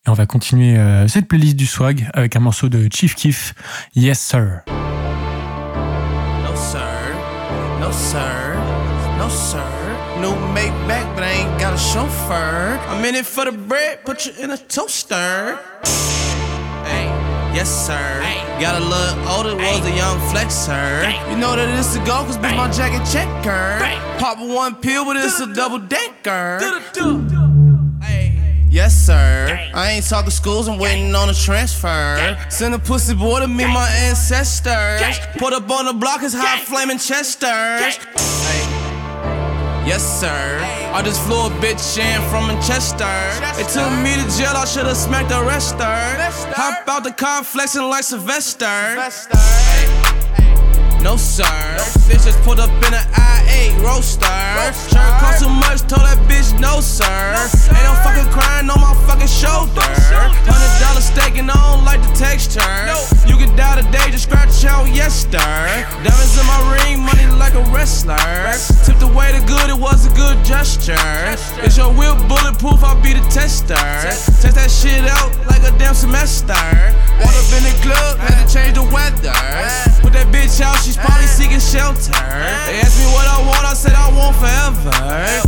et 0.06 0.10
on 0.10 0.14
va 0.14 0.26
continuer 0.26 0.76
euh, 0.76 1.08
cette 1.08 1.28
playlist 1.28 1.56
du 1.56 1.66
swag 1.66 2.08
avec 2.12 2.36
un 2.36 2.40
morceau 2.40 2.68
de 2.68 2.88
Chief 2.92 3.14
Keef, 3.14 3.54
Yes 3.94 4.20
Sir. 4.20 4.62
No 4.66 6.56
sir, 6.56 6.80
no 7.80 7.92
sir, 7.92 8.56
no 9.18 9.28
sir. 9.30 9.60
New 10.20 10.34
Maybach, 10.54 11.14
but 11.14 11.24
I 11.24 11.42
ain't 11.42 11.60
got 11.60 11.74
a 11.74 11.78
chauffeur. 11.78 12.78
I'm 12.88 13.04
in 13.04 13.14
it 13.14 13.26
for 13.26 13.44
the 13.44 13.52
bread, 13.52 14.04
put 14.04 14.26
you 14.26 14.32
in 14.42 14.50
a 14.50 14.56
toaster. 14.58 15.58
Yes 17.54 17.86
sir. 17.86 18.20
Got 18.60 18.82
a 18.82 18.84
little 18.84 19.28
older, 19.28 19.54
was 19.54 19.86
a 19.86 19.94
young 19.94 20.18
flexer. 20.30 21.30
You 21.30 21.36
know 21.38 21.54
that 21.54 21.68
it's 21.78 21.94
a 21.94 22.00
go, 22.00 22.24
cause 22.24 22.36
bitch, 22.36 22.56
my 22.56 22.68
jacket 22.68 23.04
checker. 23.10 23.78
Pop 24.18 24.38
one 24.40 24.74
pill, 24.74 25.04
but 25.04 25.16
it's 25.16 25.38
a 25.38 25.54
double 25.54 25.78
decker. 25.78 26.58
Yes, 28.68 28.92
sir. 28.92 29.70
I 29.72 29.92
ain't 29.92 30.04
talking 30.04 30.32
schools, 30.32 30.66
I'm 30.66 30.80
waiting 30.80 31.14
on 31.14 31.30
a 31.30 31.34
transfer. 31.34 32.36
Send 32.50 32.74
a 32.74 32.78
pussy 32.80 33.14
boy 33.14 33.38
to 33.38 33.46
meet 33.46 33.68
my 33.68 33.88
ancestors. 34.02 35.16
Put 35.38 35.52
up 35.52 35.70
on 35.70 35.84
the 35.84 35.92
block 35.92 36.24
is 36.24 36.34
hot 36.34 36.58
flaming 36.58 36.98
chesters. 36.98 38.00
Yes, 39.86 40.20
sir. 40.20 40.58
I 40.94 41.02
just 41.02 41.22
flew 41.24 41.46
a 41.46 41.50
bitch 41.60 41.98
in 41.98 42.20
from 42.30 42.46
Manchester. 42.46 43.04
They 43.56 43.64
took 43.68 43.90
me 44.02 44.14
to 44.16 44.24
jail, 44.36 44.56
I 44.56 44.64
should've 44.64 44.96
smacked 44.96 45.28
the 45.28 45.42
rester. 45.44 45.84
Hop 46.56 46.88
out 46.88 47.04
the 47.04 47.12
car 47.12 47.44
flexing 47.44 47.82
like 47.82 48.04
Sylvester. 48.04 48.64
No 51.04 51.18
sir, 51.18 51.44
bitch 52.08 52.24
just 52.24 52.40
put 52.48 52.58
up 52.58 52.72
in 52.80 52.94
an 52.96 53.04
I8 53.12 53.76
roaster. 53.84 54.24
Shirt 54.88 55.12
cost 55.20 55.44
too 55.44 55.52
much, 55.52 55.84
told 55.84 56.00
that 56.00 56.16
bitch 56.24 56.56
no 56.58 56.80
sir. 56.80 57.04
Ain't 57.04 57.84
no 57.84 57.92
fucking 58.00 58.32
crying 58.32 58.72
on 58.72 58.80
my 58.80 58.96
fucking 59.04 59.28
shoulder. 59.28 59.84
Hundred 60.48 60.74
dollar 60.80 61.04
steak 61.04 61.36
and 61.36 61.52
I 61.52 61.60
don't 61.60 61.84
like 61.84 62.00
the 62.00 62.08
texture. 62.16 62.64
You 63.28 63.36
can 63.36 63.52
die 63.52 63.84
today, 63.84 64.16
just 64.16 64.32
scratch 64.32 64.64
out 64.64 64.88
yes 64.96 65.28
sir. 65.28 65.44
Diamonds 66.00 66.40
in 66.40 66.46
my 66.48 66.56
ring, 66.72 67.04
money 67.04 67.28
like 67.36 67.52
a 67.52 67.64
wrestler. 67.68 68.16
Tipped 68.88 69.04
away 69.04 69.36
the 69.36 69.44
good, 69.44 69.68
it 69.68 69.76
was 69.76 70.08
a 70.08 70.12
good 70.16 70.40
gesture. 70.40 70.96
Is 71.60 71.76
your 71.76 71.92
whip 71.92 72.16
bulletproof? 72.32 72.80
I'll 72.80 72.96
be 72.96 73.12
the 73.12 73.20
tester. 73.28 73.76
Test 73.76 74.56
that 74.56 74.72
shit 74.72 75.04
out 75.04 75.36
like 75.52 75.68
a 75.68 75.72
damn 75.76 75.92
semester. 75.92 76.56
Walked 77.20 77.36
up 77.36 77.52
in 77.60 77.62
the 77.68 77.76
club, 77.84 78.16
had 78.24 78.40
to 78.40 78.44
change 78.48 78.80
the 78.80 78.88
weather. 78.88 79.83
Bitch 80.44 80.60
out, 80.60 80.76
she's 80.84 80.98
probably 80.98 81.24
seeking 81.24 81.58
shelter. 81.58 82.12
They 82.68 82.76
asked 82.84 83.00
me 83.00 83.08
what 83.16 83.24
I 83.24 83.40
want, 83.48 83.64
I 83.64 83.72
said 83.72 83.96
I 83.96 84.12
want 84.12 84.36
forever. 84.36 84.92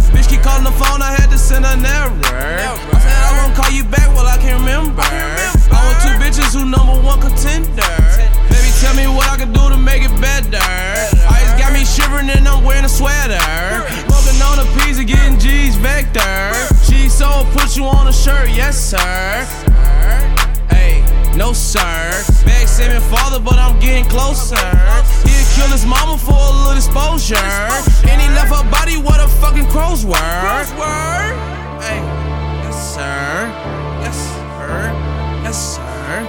Bitch 0.08 0.24
keep 0.24 0.40
calling 0.40 0.64
the 0.64 0.72
phone, 0.72 1.02
I 1.04 1.12
had 1.12 1.28
to 1.28 1.36
send 1.36 1.66
an 1.66 1.84
error. 1.84 2.16
I 2.16 2.96
said 3.04 3.12
I 3.12 3.44
won't 3.44 3.54
call 3.54 3.68
you 3.68 3.84
back, 3.84 4.08
well 4.16 4.24
I 4.24 4.40
can't 4.40 4.56
remember. 4.56 5.04
I 5.04 5.84
want 5.84 6.00
two 6.00 6.16
bitches 6.16 6.56
who 6.56 6.64
number 6.64 6.96
one 7.04 7.20
contender. 7.20 7.92
Baby, 8.48 8.72
tell 8.80 8.96
me 8.96 9.04
what 9.04 9.28
I 9.28 9.36
can 9.36 9.52
do 9.52 9.68
to 9.68 9.76
make 9.76 10.00
it 10.00 10.16
better. 10.16 10.64
Ice 10.64 11.52
got 11.60 11.76
me 11.76 11.84
shivering 11.84 12.32
and 12.32 12.48
I'm 12.48 12.64
wearing 12.64 12.86
a 12.86 12.88
sweater. 12.88 13.36
Smoking 14.08 14.40
on 14.48 14.64
a 14.64 14.66
pizza, 14.80 15.04
getting 15.04 15.38
G's 15.38 15.76
vector. 15.76 16.56
She 16.88 17.10
so 17.12 17.44
put 17.52 17.76
you 17.76 17.84
on 17.84 18.08
a 18.08 18.14
shirt, 18.14 18.48
yes 18.48 18.80
sir. 18.80 19.44
No 21.36 21.52
sir. 21.52 21.78
Bag 22.46 22.66
saving 22.66 23.00
father, 23.10 23.38
but 23.38 23.58
I'm 23.58 23.78
getting 23.78 24.04
closer. 24.06 24.56
He'll 24.56 25.46
kill 25.54 25.68
his 25.70 25.84
mama 25.84 26.16
for 26.18 26.32
a 26.32 26.52
little 26.64 26.76
exposure. 26.76 27.36
And 28.08 28.20
he 28.20 28.28
left 28.28 28.48
her 28.54 28.64
body 28.70 28.96
where 28.96 29.18
the 29.20 29.28
fucking 29.40 29.66
crows 29.68 30.04
were. 30.06 30.16
Hey, 31.84 32.00
yes 32.64 32.94
sir. 32.94 33.52
Yes 34.02 34.16
sir. 34.16 35.42
Yes 35.44 35.76
sir. 35.76 36.22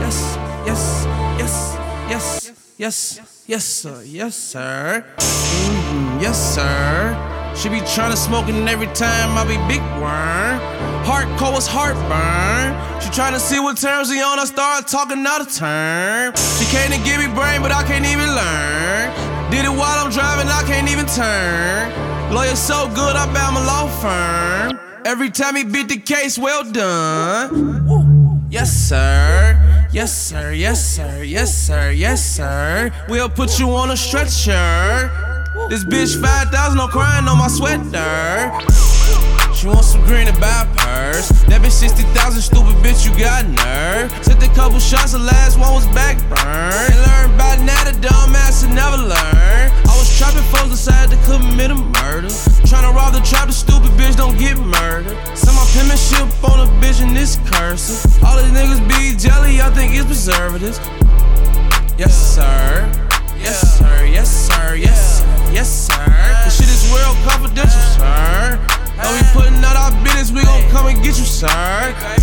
Yes, 0.00 0.38
yes, 0.66 1.06
yes, 1.38 1.78
yes, 2.08 2.50
yes, 2.78 3.44
yes 3.46 3.64
sir. 3.64 4.02
Yes 4.04 4.34
sir. 4.34 5.04
Mhm, 5.18 6.22
Yes 6.22 6.54
sir. 6.54 7.52
She 7.54 7.68
be 7.68 7.80
tryna 7.80 8.16
smoke 8.16 8.48
and 8.48 8.68
every 8.68 8.88
time 8.88 9.36
I 9.36 9.44
be 9.44 9.56
big 9.68 9.82
worm. 10.00 10.95
Hardcore 11.06 11.52
was 11.52 11.68
heartburn. 11.68 12.74
She 13.00 13.08
tryna 13.10 13.38
see 13.38 13.60
what 13.60 13.76
terms 13.76 14.10
we 14.10 14.20
on. 14.20 14.40
I 14.40 14.44
start 14.44 14.88
talking 14.88 15.24
out 15.24 15.40
of 15.40 15.54
turn. 15.54 16.34
She 16.58 16.66
came 16.66 16.90
to 16.90 16.98
give 17.06 17.20
me 17.20 17.28
brain, 17.32 17.62
but 17.62 17.70
I 17.70 17.84
can't 17.84 18.04
even 18.04 18.26
learn. 18.34 19.14
Did 19.52 19.66
it 19.66 19.70
while 19.70 20.04
I'm 20.04 20.10
driving, 20.10 20.48
I 20.48 20.64
can't 20.66 20.90
even 20.90 21.06
turn. 21.06 22.34
Lawyer 22.34 22.56
so 22.56 22.88
good, 22.88 23.14
I 23.14 23.32
bound 23.32 23.54
my 23.54 23.64
law 23.64 23.86
firm. 24.02 24.80
Every 25.06 25.30
time 25.30 25.54
he 25.54 25.62
beat 25.62 25.88
the 25.88 25.98
case, 25.98 26.36
well 26.36 26.64
done. 26.68 28.48
Yes, 28.50 28.72
sir. 28.72 29.88
Yes, 29.92 30.12
sir. 30.12 30.50
Yes, 30.50 30.84
sir. 30.84 31.22
Yes, 31.22 31.54
sir. 31.54 31.92
Yes, 31.92 32.20
sir. 32.20 32.90
We'll 33.08 33.28
put 33.28 33.60
you 33.60 33.70
on 33.76 33.92
a 33.92 33.96
stretcher. 33.96 35.08
This 35.68 35.84
bitch 35.84 36.20
5,000, 36.20 36.76
no 36.76 36.88
crying 36.88 37.28
on 37.28 37.38
my 37.38 37.46
sweater. 37.46 38.50
She 39.56 39.68
wants 39.68 39.88
some 39.88 40.04
green 40.04 40.28
and 40.28 40.38
buy 40.38 40.68
a 40.68 40.76
purse. 40.76 41.32
That 41.48 41.64
bitch 41.64 41.72
60,000, 41.72 42.12
stupid 42.42 42.76
bitch, 42.84 43.08
you 43.08 43.12
got 43.16 43.48
nerve. 43.48 44.12
Took 44.20 44.44
a 44.44 44.52
couple 44.52 44.78
shots, 44.78 45.12
the 45.12 45.18
last 45.18 45.56
one 45.58 45.72
was 45.72 45.88
back 45.96 46.20
burn. 46.28 46.76
And 46.92 47.00
learned 47.00 47.40
by 47.40 47.56
now, 47.64 47.80
the 47.88 47.96
dumb 47.96 48.36
ass 48.36 48.68
never 48.68 49.00
learn. 49.00 49.72
I 49.72 49.92
was 49.96 50.12
trapping 50.12 50.44
folks, 50.52 50.76
decided 50.76 51.16
to 51.16 51.18
commit 51.24 51.72
a 51.72 51.74
murder. 51.74 52.28
Tryna 52.68 52.92
rob 52.92 53.16
the 53.16 53.24
trap, 53.24 53.48
the 53.48 53.56
stupid 53.56 53.96
bitch 53.96 54.20
don't 54.20 54.36
get 54.36 54.60
murdered. 54.60 55.16
Send 55.32 55.56
my 55.56 55.64
penmanship 55.72 56.28
on 56.44 56.60
a 56.60 56.68
bitch 56.76 57.00
in 57.00 57.14
this 57.14 57.40
cursive. 57.48 58.04
All 58.28 58.36
these 58.36 58.52
niggas 58.52 58.84
be 58.84 59.16
jelly, 59.16 59.62
I 59.64 59.72
think 59.72 59.96
it's 59.96 60.04
preservatives. 60.04 60.76
Yes, 61.96 62.12
sir. 62.12 62.84
Yes, 63.40 63.78
sir. 63.78 64.04
Yes, 64.04 64.28
sir. 64.28 64.74
Yes, 64.76 65.00
sir. 65.24 65.48
Yes, 65.48 65.88
sir. 65.88 66.15
Putting 71.42 72.15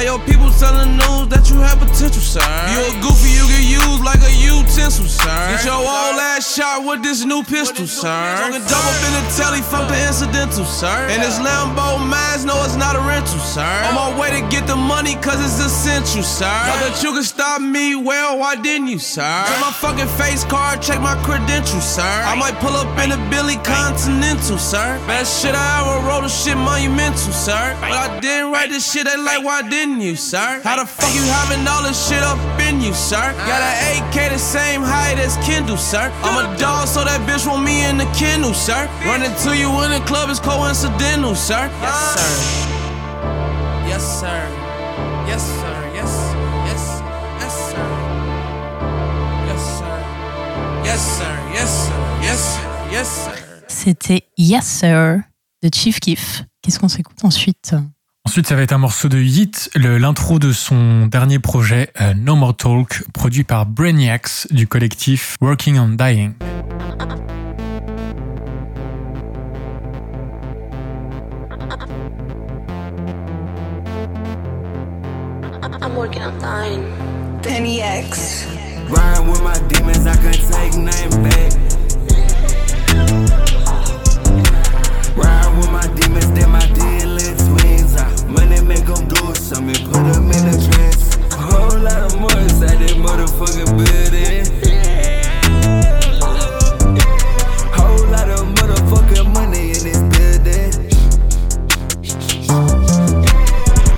How 0.00 0.16
your 0.16 0.24
people 0.24 0.48
selling 0.48 0.96
news 0.96 1.28
that 1.28 1.52
you 1.52 1.60
have 1.60 1.76
potential, 1.76 2.24
sir? 2.24 2.40
You 2.72 2.80
a 2.88 2.92
goofy, 3.04 3.36
you 3.36 3.44
get 3.52 3.68
used 3.68 4.00
like 4.00 4.24
a 4.24 4.32
utensil, 4.32 5.04
sir. 5.04 5.28
Get 5.52 5.68
your 5.68 5.76
old 5.76 6.16
ass 6.16 6.56
shot 6.56 6.88
with 6.88 7.04
this 7.04 7.20
new 7.28 7.44
pistol, 7.44 7.84
sir. 7.84 8.08
Talking 8.08 8.64
double 8.64 8.80
up 8.80 8.96
in 8.96 9.12
the 9.20 9.24
telly, 9.36 9.60
fuck 9.60 9.92
the 9.92 10.00
incidental, 10.00 10.64
sir. 10.64 10.88
And 11.12 11.20
this 11.20 11.36
Lambo 11.36 12.00
mask, 12.08 12.48
no, 12.48 12.56
it's 12.64 12.80
not 12.80 12.96
a 12.96 13.02
rental, 13.04 13.44
sir. 13.44 13.60
On 13.60 13.92
my 13.92 14.08
way 14.16 14.32
to 14.32 14.40
get 14.48 14.64
the 14.64 14.72
money, 14.72 15.20
cause 15.20 15.36
it's 15.36 15.60
essential, 15.60 16.24
sir. 16.24 16.48
Thought 16.48 16.80
that 16.80 16.96
you 17.04 17.12
could 17.12 17.28
stop 17.28 17.60
me, 17.60 17.92
well, 17.92 18.40
why 18.40 18.56
didn't 18.56 18.88
you, 18.88 18.98
sir? 18.98 19.20
Check 19.20 19.60
my 19.60 19.74
fucking 19.84 20.08
face 20.16 20.48
card, 20.48 20.80
check 20.80 21.04
my 21.04 21.20
credentials, 21.28 21.84
sir. 21.84 22.08
I 22.24 22.32
might 22.40 22.56
pull 22.64 22.72
up 22.72 22.88
in 23.04 23.12
a 23.12 23.20
Billy 23.28 23.60
Continental, 23.68 24.56
sir. 24.56 24.96
Best 25.04 25.44
shit 25.44 25.52
I 25.52 25.84
ever 25.84 26.08
wrote, 26.08 26.24
a 26.24 26.32
shit 26.32 26.56
monumental, 26.56 27.36
sir. 27.36 27.76
But 27.84 27.92
I 27.92 28.18
didn't 28.20 28.50
write 28.50 28.70
this 28.72 28.90
shit, 28.90 29.04
they 29.04 29.20
like, 29.20 29.44
why 29.44 29.60
didn't 29.60 29.89
you, 29.98 30.14
sir? 30.14 30.60
How 30.62 30.76
the 30.76 30.84
fuck 30.84 31.08
you 31.14 31.22
having 31.22 31.66
all 31.66 31.82
this 31.82 31.96
shit 32.06 32.22
up 32.22 32.38
in 32.60 32.82
you, 32.82 32.92
sir? 32.92 33.32
Got 33.48 33.62
an 33.62 34.04
AK 34.04 34.30
the 34.30 34.38
same 34.38 34.82
height 34.82 35.18
as 35.18 35.36
Kendall, 35.38 35.78
sir. 35.78 36.12
I'm 36.22 36.36
a 36.44 36.58
dog, 36.58 36.86
so 36.86 37.02
that 37.02 37.20
bitch 37.26 37.46
want 37.46 37.64
me 37.64 37.84
in 37.88 37.96
the 37.96 38.04
kennel, 38.12 38.52
sir. 38.52 38.86
Running 39.06 39.34
to 39.44 39.56
you 39.56 39.70
in 39.84 39.90
the 39.90 40.00
club 40.06 40.28
is 40.28 40.38
coincidental, 40.38 41.34
sir. 41.34 41.70
Yes, 41.80 42.04
sir. 42.14 42.30
Yes, 43.88 44.04
sir. 44.20 44.44
Yes, 45.26 45.42
sir. 45.42 45.76
Yes, 45.96 46.12
yes, 46.68 46.82
yes, 47.40 47.54
sir. 47.70 47.88
Yes, 49.48 49.62
sir. 49.78 49.96
Yes, 50.84 51.00
sir. 51.18 51.32
Yes, 51.54 51.70
sir. 51.88 51.94
Yes, 52.22 52.40
sir. 52.54 52.88
Yes, 52.92 53.08
sir. 53.24 53.36
C'était 53.68 54.24
Yes 54.36 54.66
Sir 54.66 55.22
de 55.62 55.70
Chief 55.72 55.98
Keef. 56.00 56.42
Qu'est-ce 56.62 56.78
qu'on 56.78 56.88
s'écoute 56.88 57.24
ensuite? 57.24 57.74
Ensuite, 58.26 58.46
ça 58.46 58.54
va 58.54 58.62
être 58.62 58.72
un 58.72 58.78
morceau 58.78 59.08
de 59.08 59.18
Yeet, 59.18 59.70
le- 59.74 59.98
l'intro 59.98 60.38
de 60.38 60.52
son 60.52 61.06
dernier 61.06 61.38
projet, 61.38 61.90
euh, 62.00 62.14
No 62.14 62.36
More 62.36 62.56
Talk, 62.56 63.02
produit 63.12 63.44
par 63.44 63.66
Brainiacs 63.66 64.46
du 64.50 64.66
collectif 64.68 65.36
Working 65.40 65.78
on 65.78 65.88
Dying. 65.90 66.34
I'm 75.82 75.96
working 75.96 76.22
on 76.22 76.38
dying. 76.38 76.82
Penny 77.42 77.80
X. 77.80 78.46
Ride 78.90 79.26
with 79.28 79.42
my 79.42 79.54
demons, 79.68 80.06
I 80.06 80.16
can 80.16 80.32
take 80.32 80.76
nothing 80.76 81.22
back. 81.22 81.69
Make 88.70 88.86
them 88.86 89.08
do 89.08 89.34
something, 89.34 89.84
put 89.86 90.00
them 90.12 90.30
in 90.30 90.46
a 90.46 90.54
trance. 90.70 91.16
Whole 91.34 91.80
lot 91.80 92.02
of 92.06 92.20
money 92.20 92.42
inside 92.42 92.78
that 92.78 92.94
motherfucking 93.04 93.70
building. 93.76 94.46
Whole 97.74 98.06
lot 98.14 98.30
of 98.30 98.46
motherfucking 98.54 99.26
money 99.34 99.74
in 99.74 99.82
this 99.82 100.00
building. 100.14 100.70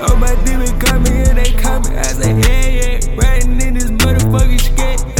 Oh, 0.01 0.17
my 0.17 0.35
they. 0.47 1.53
I 1.99 2.03
say, 2.05 2.33
yeah, 2.41 2.67
yeah. 2.79 3.15
Riding 3.15 3.61
in 3.61 3.75
this 3.75 3.91
motherfucking 3.91 4.61
skate. 4.61 5.12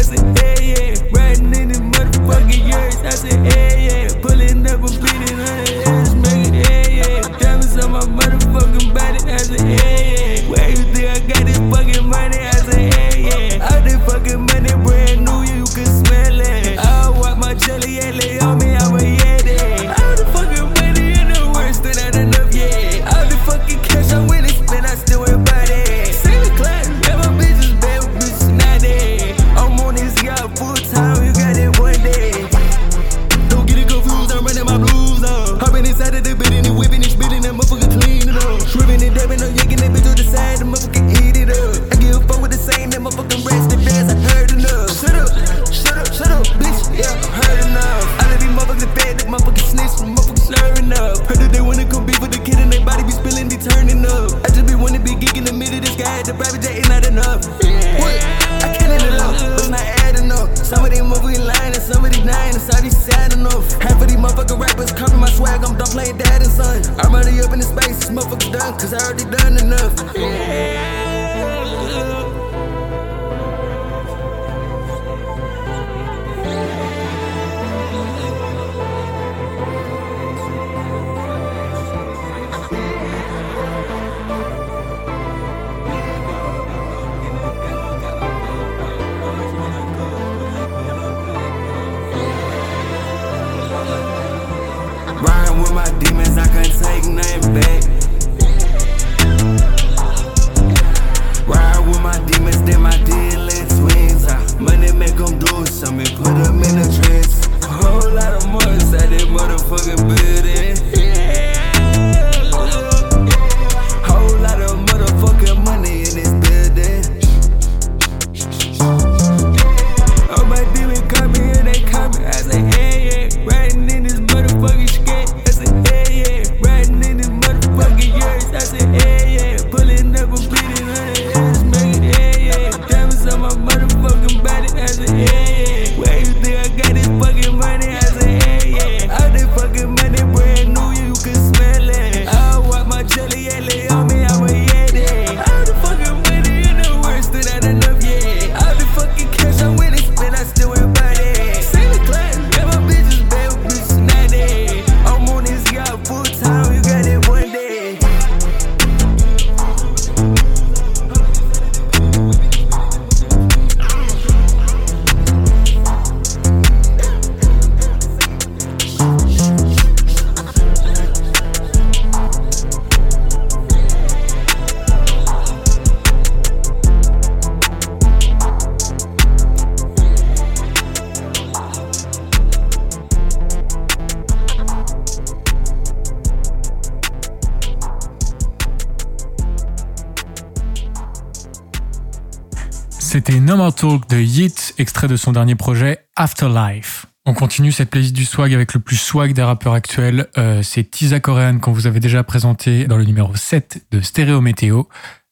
Extrait 194.83 195.09
de 195.09 195.17
son 195.17 195.33
dernier 195.33 195.55
projet 195.55 195.99
Afterlife. 196.17 197.07
On 197.25 197.35
continue 197.35 197.71
cette 197.71 197.89
playlist 197.89 198.15
du 198.15 198.25
swag 198.25 198.53
avec 198.53 198.75
le 198.75 198.81
plus 198.81 198.97
swag 198.97 199.33
des 199.33 199.43
rappeurs 199.43 199.75
actuels. 199.75 200.27
Euh, 200.37 200.61
c'est 200.63 200.83
Tisa 200.83 201.21
Korean 201.21 201.61
qu'on 201.61 201.73
vous 201.73 201.87
avait 201.87 202.01
déjà 202.01 202.25
présenté 202.25 202.87
dans 202.87 202.97
le 202.97 203.05
numéro 203.05 203.35
7 203.35 203.87
de 203.93 204.01
Stéréo 204.01 204.41
Météo. 204.41 204.83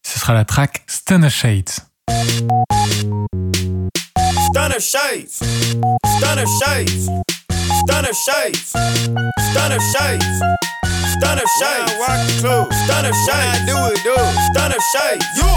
Ce 0.07 0.19
sera 0.21 0.33
la 0.33 0.45
track 0.45 0.85
Stunner 0.87 1.29
Shades. 1.29 1.71
Stunner 4.51 4.81
shades, 4.81 5.31
stunner 6.19 6.47
shades, 6.61 7.09
stunner 7.83 8.15
shades, 8.15 8.73
stunner 9.51 9.81
shades, 9.93 10.25
stunner 11.15 11.49
shades. 11.59 11.93
Rock 12.01 12.21
the 12.27 12.37
club, 12.41 12.73
stunner 12.73 13.13
shades. 13.27 13.67
do 13.67 13.77
it, 13.91 14.03
do 14.03 14.15
it. 14.15 14.35
Stunner 14.51 14.83
shades, 14.93 15.27
you. 15.37 15.51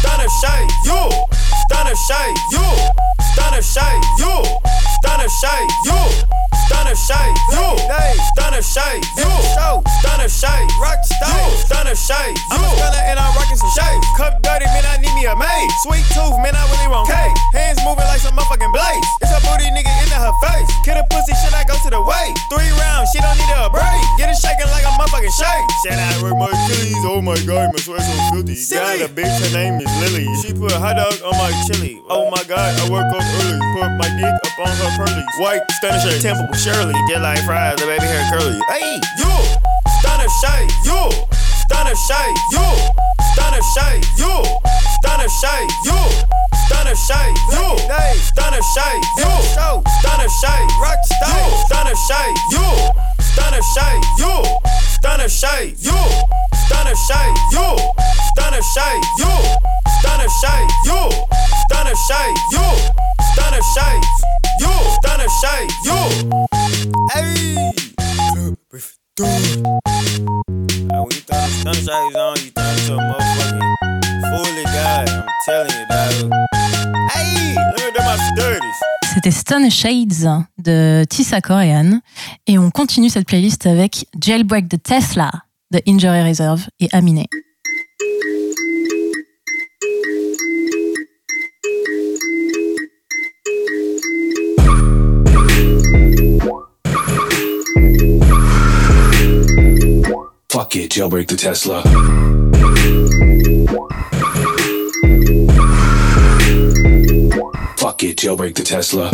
Stunner 0.00 0.28
shades, 0.40 0.74
you. 0.86 1.51
Stunner 1.72 1.96
shades, 1.96 2.40
you. 2.50 2.92
Stunner 3.32 3.62
shades, 3.62 4.06
you. 4.18 4.61
Stunner 5.02 5.26
shades, 5.26 5.74
you. 5.82 5.98
Stunner 6.70 6.94
shades, 6.94 7.40
you. 7.50 7.66
Stunner 8.38 8.62
shades, 8.62 9.08
you. 9.18 9.26
Stunner 9.98 10.30
shades, 10.30 10.72
rock 10.78 11.02
stage. 11.02 11.58
Stunner 11.66 11.98
shades, 11.98 12.38
you. 12.38 12.54
I'm 12.54 12.62
a 12.62 12.70
stunner 12.78 13.02
and 13.10 13.18
I'm 13.18 13.34
rocking 13.34 13.58
some 13.58 13.72
shades. 13.74 14.06
Cup 14.14 14.38
dirty, 14.46 14.70
man, 14.70 14.86
I 14.86 15.02
need 15.02 15.10
me 15.18 15.26
a 15.26 15.34
maid. 15.34 15.68
Sweet 15.82 16.06
tooth, 16.14 16.38
man, 16.38 16.54
I 16.54 16.62
really 16.70 16.86
want 16.86 17.10
cake. 17.10 17.34
Hands 17.50 17.82
moving 17.82 18.06
like 18.06 18.22
some 18.22 18.38
motherfucking 18.38 18.70
blades. 18.70 19.08
It's 19.26 19.34
a 19.34 19.42
booty 19.42 19.66
nigga 19.74 19.90
into 20.06 20.14
her 20.22 20.34
face. 20.46 20.70
Kid 20.86 20.94
a 20.94 21.04
pussy, 21.10 21.34
shit, 21.34 21.50
I 21.50 21.66
go 21.66 21.74
to 21.74 21.90
the 21.90 21.98
way. 21.98 22.30
Three 22.54 22.70
rounds, 22.78 23.10
she 23.10 23.18
don't 23.18 23.34
need 23.34 23.50
a 23.58 23.66
break. 23.74 24.02
Get 24.22 24.30
it 24.30 24.38
shaking 24.38 24.70
like 24.70 24.86
a 24.86 24.94
motherfucking 24.94 25.34
shake. 25.34 25.66
Shout 25.82 25.98
out 25.98 26.22
with 26.22 26.38
my 26.38 26.46
Achilles, 26.46 27.02
oh 27.10 27.18
my 27.18 27.34
god, 27.42 27.74
my 27.74 27.80
sweat 27.82 28.06
so 28.06 28.14
filthy. 28.38 28.54
Got 28.70 29.02
a 29.02 29.10
bitch, 29.10 29.34
her 29.34 29.50
name 29.50 29.82
is 29.82 29.90
Lily. 29.98 30.30
She 30.46 30.54
put 30.54 30.70
hot 30.78 30.94
dog 30.94 31.18
on 31.26 31.34
my 31.34 31.50
chili. 31.66 31.98
Oh 32.06 32.30
my 32.30 32.42
god, 32.46 32.70
I 32.78 32.86
work 32.86 33.10
up 33.10 33.26
early. 33.42 33.58
Put 33.74 33.90
my 33.98 34.08
dick 34.14 34.30
up 34.30 34.58
on 34.62 34.70
her 34.70 34.91
pearly. 34.96 35.24
White, 35.38 35.62
stunner 35.78 36.00
shade, 36.00 36.22
temple, 36.22 36.52
Shirley. 36.54 36.94
Just 37.08 37.22
like 37.22 37.42
fries, 37.44 37.76
the 37.76 37.86
baby 37.86 38.06
hair 38.06 38.24
curly. 38.32 38.58
Hey, 38.68 39.00
you, 39.18 39.32
stunner 40.00 40.30
shade, 40.40 40.70
you, 40.84 41.00
stunner 41.66 41.96
shade, 42.08 42.36
you, 42.52 42.66
stunner 43.34 43.64
shade, 43.74 44.04
you, 44.18 44.34
stunner 45.00 45.30
shade, 45.40 45.70
you, 45.84 45.98
stunner 46.68 46.96
shade, 46.96 47.36
you, 47.52 47.66
stunner 48.32 48.62
shade, 48.74 49.04
you, 49.18 49.30
stunner 50.00 50.30
shade, 50.40 50.68
rock 50.80 51.00
stage, 51.04 51.54
stunner 51.66 51.96
shade, 52.08 52.36
you, 52.50 52.66
stunner 53.32 53.62
shade, 53.74 54.04
you, 54.18 54.34
stunner 55.00 55.28
shade, 55.28 55.76
you, 55.78 55.98
stunner 56.66 56.96
shade, 57.08 57.36
you, 57.52 57.66
stunner 58.32 58.62
shade, 58.74 59.04
you, 59.18 59.32
stunner 60.00 60.28
shade, 60.40 60.70
you, 60.84 61.00
stunner 61.66 61.96
shade, 62.08 62.36
you, 62.52 62.66
stunner 63.32 63.62
shade, 63.74 64.04
you, 64.60 64.72
stunner 65.00 65.30
shade, 65.40 65.70
you. 65.84 65.98
Hey, 67.12 67.72
dude. 69.16 69.62
When 70.90 71.10
you 71.10 71.20
throw 71.26 71.46
stunner 71.48 71.74
shades 71.74 72.16
on, 72.16 72.36
you 72.38 72.50
turn 72.50 72.78
into 72.78 72.94
a 72.94 72.98
motherfucking 72.98 73.68
fully 74.30 74.64
guy. 74.64 75.04
I'm 75.08 75.26
telling 75.46 75.70
you, 75.70 75.86
dog. 75.88 76.61
C'était 79.14 79.30
Stone 79.30 79.70
Shades 79.70 80.44
de 80.58 81.04
Tissa 81.04 81.40
Korean. 81.40 82.00
Et 82.46 82.58
on 82.58 82.70
continue 82.70 83.08
cette 83.08 83.26
playlist 83.26 83.66
avec 83.66 84.06
Jailbreak 84.18 84.68
the 84.68 84.82
Tesla 84.82 85.30
de 85.70 85.80
Injury 85.86 86.22
Reserve 86.22 86.66
et 86.80 86.88
Aminé. 86.92 87.26
Fuck 100.50 100.76
it, 100.76 100.92
jailbreak 100.92 101.28
the 101.28 101.36
Tesla. 101.36 101.82
Fuck 107.82 108.04
it, 108.04 108.16
jailbreak 108.16 108.54
the 108.54 108.62
Tesla. 108.62 109.10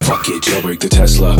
Fuck 0.00 0.28
it, 0.30 0.42
jailbreak 0.42 0.80
the 0.80 0.88
Tesla. 0.88 1.36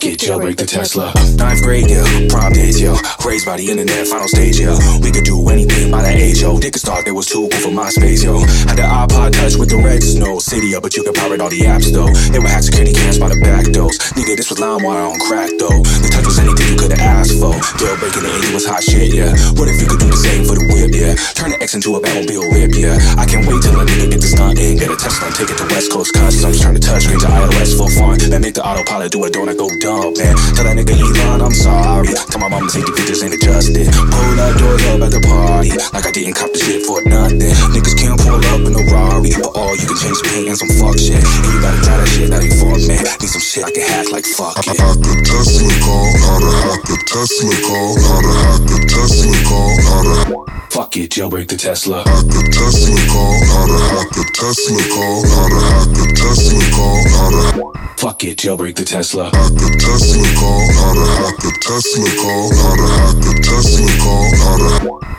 Fuck 0.00 0.16
it, 0.16 0.20
jailbreak 0.20 0.56
the 0.56 0.64
Tesla. 0.64 1.12
Ninth 1.36 1.60
grade, 1.60 1.90
yeah, 1.92 2.00
prom 2.32 2.56
days, 2.56 2.80
yo. 2.80 2.96
Raised 3.20 3.44
by 3.44 3.60
the 3.60 3.68
internet, 3.68 4.08
final 4.08 4.28
stage, 4.32 4.56
yo. 4.56 4.72
We 5.04 5.12
could 5.12 5.28
do 5.28 5.36
anything 5.52 5.92
by 5.92 6.00
that 6.00 6.16
age, 6.16 6.40
yo. 6.40 6.56
Dick 6.56 6.72
start, 6.80 7.04
there 7.04 7.12
was 7.12 7.28
too 7.28 7.52
cool 7.52 7.60
for 7.60 7.68
MySpace, 7.68 8.24
yo. 8.24 8.40
Had 8.64 8.80
the 8.80 8.88
iPod 8.88 9.36
touch 9.36 9.60
with 9.60 9.68
the 9.68 9.76
red 9.76 10.00
snow. 10.00 10.40
City 10.40 10.72
up, 10.72 10.88
but 10.88 10.96
you 10.96 11.04
could 11.04 11.12
pirate 11.12 11.44
all 11.44 11.52
the 11.52 11.68
apps, 11.68 11.92
though. 11.92 12.08
They 12.32 12.40
would 12.40 12.48
hack 12.48 12.64
security 12.64 12.96
cams 12.96 13.20
by 13.20 13.28
the 13.28 13.36
back 13.44 13.68
doors. 13.76 14.00
Nigga, 14.16 14.40
this 14.40 14.48
was 14.48 14.56
LimeWire 14.56 15.12
on 15.12 15.20
crack, 15.20 15.52
though. 15.60 15.84
The 15.84 16.08
touch 16.08 16.24
was 16.24 16.40
anything 16.40 16.64
you 16.72 16.78
could 16.80 16.96
have 16.96 17.04
asked 17.04 17.36
for. 17.36 17.52
Jailbreaking 17.76 18.24
the 18.24 18.32
angel 18.32 18.56
was 18.56 18.64
hot 18.64 18.80
shit, 18.80 19.12
yeah. 19.12 19.36
What 19.60 19.68
if 19.68 19.84
you 19.84 19.84
could 19.84 20.00
do 20.00 20.08
the 20.08 20.16
same 20.16 20.48
for 20.48 20.56
the 20.56 20.64
whip, 20.72 20.96
yeah? 20.96 21.12
Turn 21.36 21.52
the 21.52 21.60
X 21.60 21.76
into 21.76 21.92
a 21.96 22.00
Batmobile 22.00 22.48
whip, 22.56 22.72
yeah. 22.72 22.96
I 23.20 23.28
can't 23.28 23.44
wait 23.44 23.60
till 23.60 23.76
a 23.76 23.84
nigga 23.84 24.16
get 24.16 24.24
the 24.24 24.30
stunt 24.32 24.56
in. 24.56 24.80
Get 24.80 24.88
a 24.88 24.96
Tesla 24.96 25.28
and 25.28 25.36
take 25.36 25.52
it 25.52 25.60
to 25.60 25.68
West 25.68 25.92
Coast 25.92 26.16
Customs. 26.16 26.56
Turn 26.56 26.72
the 26.72 26.80
touchscreen 26.80 27.20
to 27.20 27.28
iOS 27.28 27.76
for 27.76 27.92
fun. 27.92 28.16
Then 28.16 28.40
make 28.40 28.56
the 28.56 28.64
autopilot 28.64 29.12
do 29.12 29.20
don't 29.28 29.48
I 29.48 29.54
go 29.54 29.68
dumb, 29.80 29.89
man. 29.98 30.34
Tell 30.54 30.64
that 30.66 30.74
nigga 30.78 30.94
Elon 30.94 31.42
I'm 31.42 31.54
sorry. 31.54 32.08
Tell 32.30 32.40
my 32.40 32.48
mama 32.48 32.70
take 32.70 32.86
the 32.86 32.92
pictures 32.94 33.22
ain't 33.22 33.34
adjusted. 33.34 33.90
Pull 33.90 34.32
that 34.38 34.54
doors 34.58 34.84
up 34.86 35.02
at 35.02 35.10
the 35.10 35.20
party. 35.26 35.74
Like 35.90 36.06
I 36.06 36.12
didn't 36.12 36.34
cop 36.38 36.52
the 36.52 36.58
shit 36.58 36.86
for 36.86 37.02
nothing. 37.02 37.40
Niggas 37.74 37.96
can't 37.98 38.18
pull 38.20 38.38
up 38.38 38.62
in 38.62 38.72
a 38.76 38.82
Rari. 38.92 39.32
But 39.34 39.52
all 39.58 39.74
you 39.74 39.86
can 39.90 39.98
change 39.98 40.18
the 40.22 40.26
paint 40.30 40.48
and 40.48 40.58
some 40.58 40.70
fuck 40.78 40.96
shit. 40.98 41.18
And 41.18 41.50
you 41.50 41.60
gotta 41.62 41.80
try 41.82 41.96
that 41.98 42.08
shit, 42.08 42.30
that 42.30 42.42
ain't 42.42 42.56
for 42.60 42.76
me. 42.78 42.96
Need 42.98 43.30
some 43.30 43.42
shit 43.42 43.64
I 43.66 43.70
can 43.74 43.84
hack 43.86 44.06
like 44.14 44.26
fuck 44.38 44.54
it. 44.62 44.78
Hack 44.78 44.98
a 45.02 45.12
Tesla 45.26 45.72
call, 45.82 46.08
how 46.22 46.38
to 46.38 46.50
hack 46.64 46.86
a 46.90 46.96
Tesla 47.10 47.54
call, 47.66 47.92
how 47.98 48.20
to 48.22 48.32
hack 48.46 48.70
a 48.70 48.76
Tesla 48.86 49.36
call, 49.48 49.72
how 49.82 50.02
to 50.06 50.60
Fuck 50.70 50.96
it, 50.96 51.10
jailbreak 51.10 51.48
the 51.48 51.56
Tesla. 51.56 52.02
hack 52.06 52.24
a 52.30 52.42
Tesla 52.54 52.96
call, 53.10 53.34
how 53.50 53.66
to 53.66 53.78
hack 53.90 54.14
a 54.16 54.24
Tesla 54.32 54.82
call, 54.94 55.18
how 55.26 55.48
to 55.50 55.58
hack 55.66 55.98
a 55.98 56.04
Tesla 56.14 56.62
call, 56.76 56.98
how 57.10 57.30
to 57.30 57.88
Fuck 57.98 58.24
it, 58.24 58.38
jailbreak 58.38 58.76
the 58.76 58.84
Tesla. 58.84 59.24
hack 59.34 59.52
a 59.52 59.79
Tesla 59.80 60.28
call, 60.36 60.60
how 60.76 60.92
to 60.92 61.06
hack 61.16 61.38
a 61.40 61.50
Tesla 61.60 62.10
call, 62.20 62.54
how 62.54 62.76
to 62.76 62.86
hack 63.00 63.16
a 63.24 63.42
Tesla 63.42 63.88
call, 64.04 64.28
how 64.36 64.56
to 64.58 64.70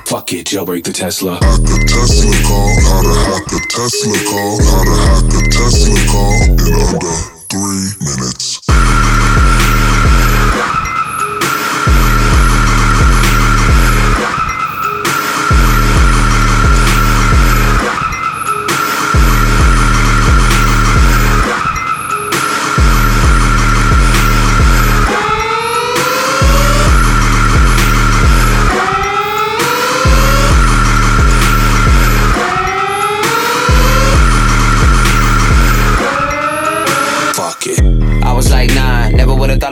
Fuck 0.05 0.33
it, 0.33 0.45
jailbreak 0.45 0.83
the 0.83 0.93
Tesla. 0.93 1.39
hack 1.41 1.59
a 1.59 1.77
Tesla 1.87 2.35
call, 2.45 2.69
how 2.85 3.01
to 3.01 3.13
hack 3.25 3.47
a 3.47 3.59
Tesla 3.73 4.17
call, 4.29 4.61
how 4.61 4.83
to 4.83 4.95
hack 5.07 5.33
a 5.33 5.49
Tesla 5.49 5.99
call 6.11 6.43
in 6.45 6.73
under 6.77 7.15
three 7.49 7.89
minutes. 8.05 8.61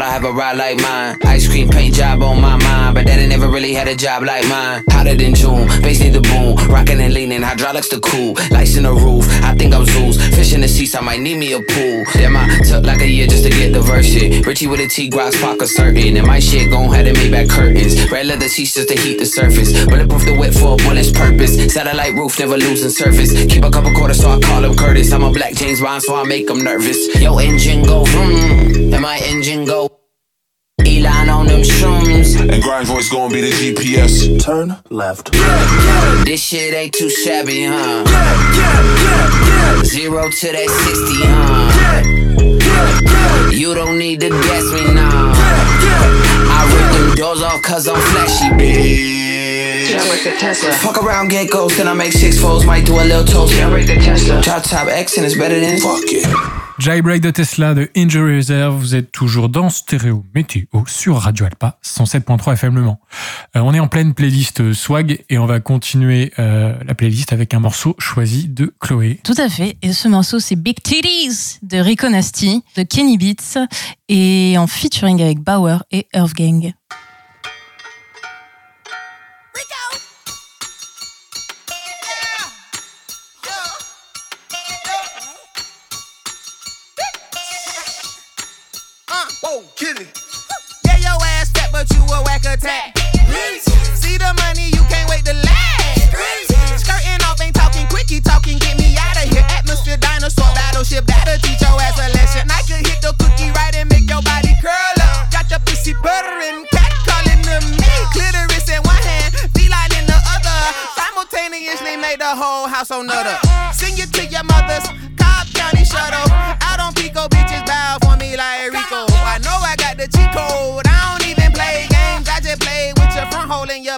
Have 0.10 0.24
a 0.24 0.32
ride 0.32 0.58
like 0.58 0.78
mine. 0.82 1.18
Ice 1.26 1.48
cream 1.48 1.70
paint 1.70 1.94
job 1.96 2.22
on 2.22 2.42
my 2.42 2.58
mind, 2.58 2.96
but 2.96 3.06
daddy 3.06 3.28
never 3.28 3.48
really 3.48 3.74
had 3.74 3.88
a 3.88 3.96
job 3.96 4.24
like 4.24 4.48
mine. 4.48 4.84
Hotter 4.90 5.16
than 5.16 5.36
June, 5.36 5.68
bass 5.82 6.00
need 6.00 6.14
the 6.14 6.22
boom, 6.22 6.56
rocking 6.70 7.00
and 7.00 7.14
leaning, 7.14 7.42
hydraulics 7.42 7.90
the 7.90 8.00
cool, 8.00 8.34
lights 8.52 8.76
in 8.76 8.84
the 8.84 8.94
roof. 8.94 9.26
I 9.44 9.56
think 9.56 9.74
I'm 9.74 9.86
Zeus, 9.86 10.18
fish 10.36 10.54
in 10.54 10.62
the 10.62 10.68
seats, 10.68 10.96
I 10.96 11.02
might 11.02 11.20
need 11.20 11.38
me 11.38 11.54
a 11.54 11.62
pool. 11.62 12.04
Damn, 12.14 12.36
I 12.36 12.60
took 12.68 12.86
like 12.86 13.02
a 13.02 13.08
year 13.08 13.28
just 13.28 13.44
to 13.44 13.50
get 13.50 13.72
the 13.72 13.82
verse 13.82 14.06
shit. 14.06 14.46
Richie 14.46 14.68
with 14.68 14.80
a 14.80 14.88
T, 14.88 15.10
Grox, 15.10 15.40
pocket 15.42 15.68
certain, 15.68 16.18
and 16.18 16.26
my 16.26 16.40
shit 16.40 16.72
gon' 16.72 16.92
have 16.92 17.06
to 17.06 17.14
make 17.14 17.32
back 17.32 17.48
curtains. 17.48 18.12
Red 18.12 18.26
leather 18.26 18.48
seats 18.48 18.74
just 18.74 18.90
to 18.90 18.96
heat 18.96 19.20
the 19.20 19.26
surface, 19.26 19.72
bulletproof 19.86 20.26
the 20.26 20.36
wet 20.38 20.54
for 20.54 20.74
a 20.74 20.78
bullet's 20.78 21.12
purpose. 21.12 21.56
Satellite 21.72 22.14
roof, 22.14 22.40
never 22.40 22.58
losing 22.58 22.90
surface. 22.90 23.32
Keep 23.46 23.64
a 23.64 23.70
couple 23.70 23.94
quarters, 23.94 24.22
so 24.22 24.30
I 24.30 24.40
call 24.40 24.66
him 24.66 24.76
Curtis. 24.76 25.12
I'm 25.12 25.24
a 25.24 25.32
black 25.32 25.54
James 25.54 25.82
Bond, 25.82 26.02
so 26.02 26.16
I 26.16 26.24
make 26.24 26.50
him 26.50 26.64
nervous. 26.64 26.98
Yo, 27.22 27.38
engine 27.38 27.84
go 27.84 28.04
vroom, 28.06 28.94
and 28.94 29.02
my 29.02 29.20
engine 29.24 29.66
go. 29.66 29.99
Elon 31.00 31.30
on 31.30 31.48
them 31.48 31.62
shrooms. 31.62 32.36
And 32.40 32.62
grind 32.62 32.88
voice 32.88 33.10
gonna 33.10 33.34
be 33.34 33.42
the 33.42 33.52
GPS. 33.52 34.44
Turn 34.44 34.76
left. 34.90 35.32
This 36.26 36.44
shit 36.44 36.74
ain't 36.74 36.94
too 36.94 37.10
shabby, 37.10 37.64
huh? 37.66 38.04
Zero 39.86 40.30
to 40.30 40.48
that 40.52 40.70
60, 40.70 41.24
huh? 41.24 42.02
You 43.52 43.74
don't 43.74 43.98
need 43.98 44.20
to 44.22 44.30
guess 44.30 44.72
me 44.74 44.94
now. 44.94 45.32
I 46.52 46.66
rip 46.74 46.92
them 46.92 47.16
doors 47.16 47.42
off 47.42 47.62
cause 47.62 47.88
I'm 47.88 47.96
flashy, 47.96 48.50
bitch. 48.56 49.88
Jailbreak 49.88 50.24
the 50.24 50.32
Tesla. 50.38 50.72
Fuck 50.74 51.02
around, 51.02 51.30
get 51.30 51.50
ghost, 51.50 51.78
then 51.78 51.88
I 51.88 51.94
make 51.94 52.12
six 52.12 52.38
folds, 52.42 52.66
might 52.66 52.86
do 52.86 52.96
a 52.96 53.06
little 53.06 53.24
toast. 53.24 53.54
Jailbreak 53.54 53.88
the 53.88 53.96
Tesla. 53.96 54.42
Drop 54.42 54.64
top 54.64 54.88
X 54.88 55.16
and 55.18 55.26
it's 55.26 55.38
better 55.38 55.60
than 55.60 55.80
fuck 55.80 56.04
it. 56.04 56.59
Jailbreak 56.80 57.22
de 57.22 57.30
Tesla 57.30 57.74
de 57.74 57.90
Injury 57.98 58.38
Reserve, 58.38 58.74
vous 58.78 58.96
êtes 58.96 59.12
toujours 59.12 59.50
dans 59.50 59.70
Stéréo 59.70 60.24
Météo 60.34 60.64
sur 60.88 61.18
Radio 61.18 61.46
Alpa 61.46 61.78
107.3 61.84 62.54
FM 62.54 62.76
Le 62.76 62.84
Mans. 62.84 63.02
Euh, 63.58 63.60
on 63.60 63.74
est 63.74 63.82
en 63.82 63.90
pleine 63.90 64.14
playlist 64.14 64.72
swag 64.72 65.26
et 65.30 65.38
on 65.38 65.46
va 65.46 65.60
continuer 65.60 66.32
euh, 66.40 66.74
la 66.88 66.96
playlist 66.96 67.34
avec 67.34 67.54
un 67.54 67.60
morceau 67.60 67.98
choisi 68.00 68.48
de 68.48 68.74
Chloé. 68.80 69.20
Tout 69.26 69.36
à 69.38 69.50
fait. 69.50 69.76
Et 69.82 69.92
ce 69.92 70.08
morceau, 70.08 70.40
c'est 70.40 70.56
Big 70.56 70.82
Titties 70.82 71.60
de 71.64 71.80
Rico 71.80 72.08
Nasty, 72.08 72.64
de 72.78 72.84
Kenny 72.84 73.18
Beats, 73.18 73.68
et 74.08 74.58
en 74.58 74.66
featuring 74.66 75.22
avec 75.22 75.40
Bauer 75.40 75.84
et 75.92 76.08
Earth 76.14 76.34
Gang. 76.34 76.72
Whoa, 89.52 89.64
get. 89.78 89.98
Yeah, 90.86 90.98
your 90.98 91.26
ass 91.26 91.50
fat, 91.50 91.70
but 91.72 91.90
you 91.90 92.04
a 92.04 92.22
whack 92.24 92.46
attack. 92.46 92.99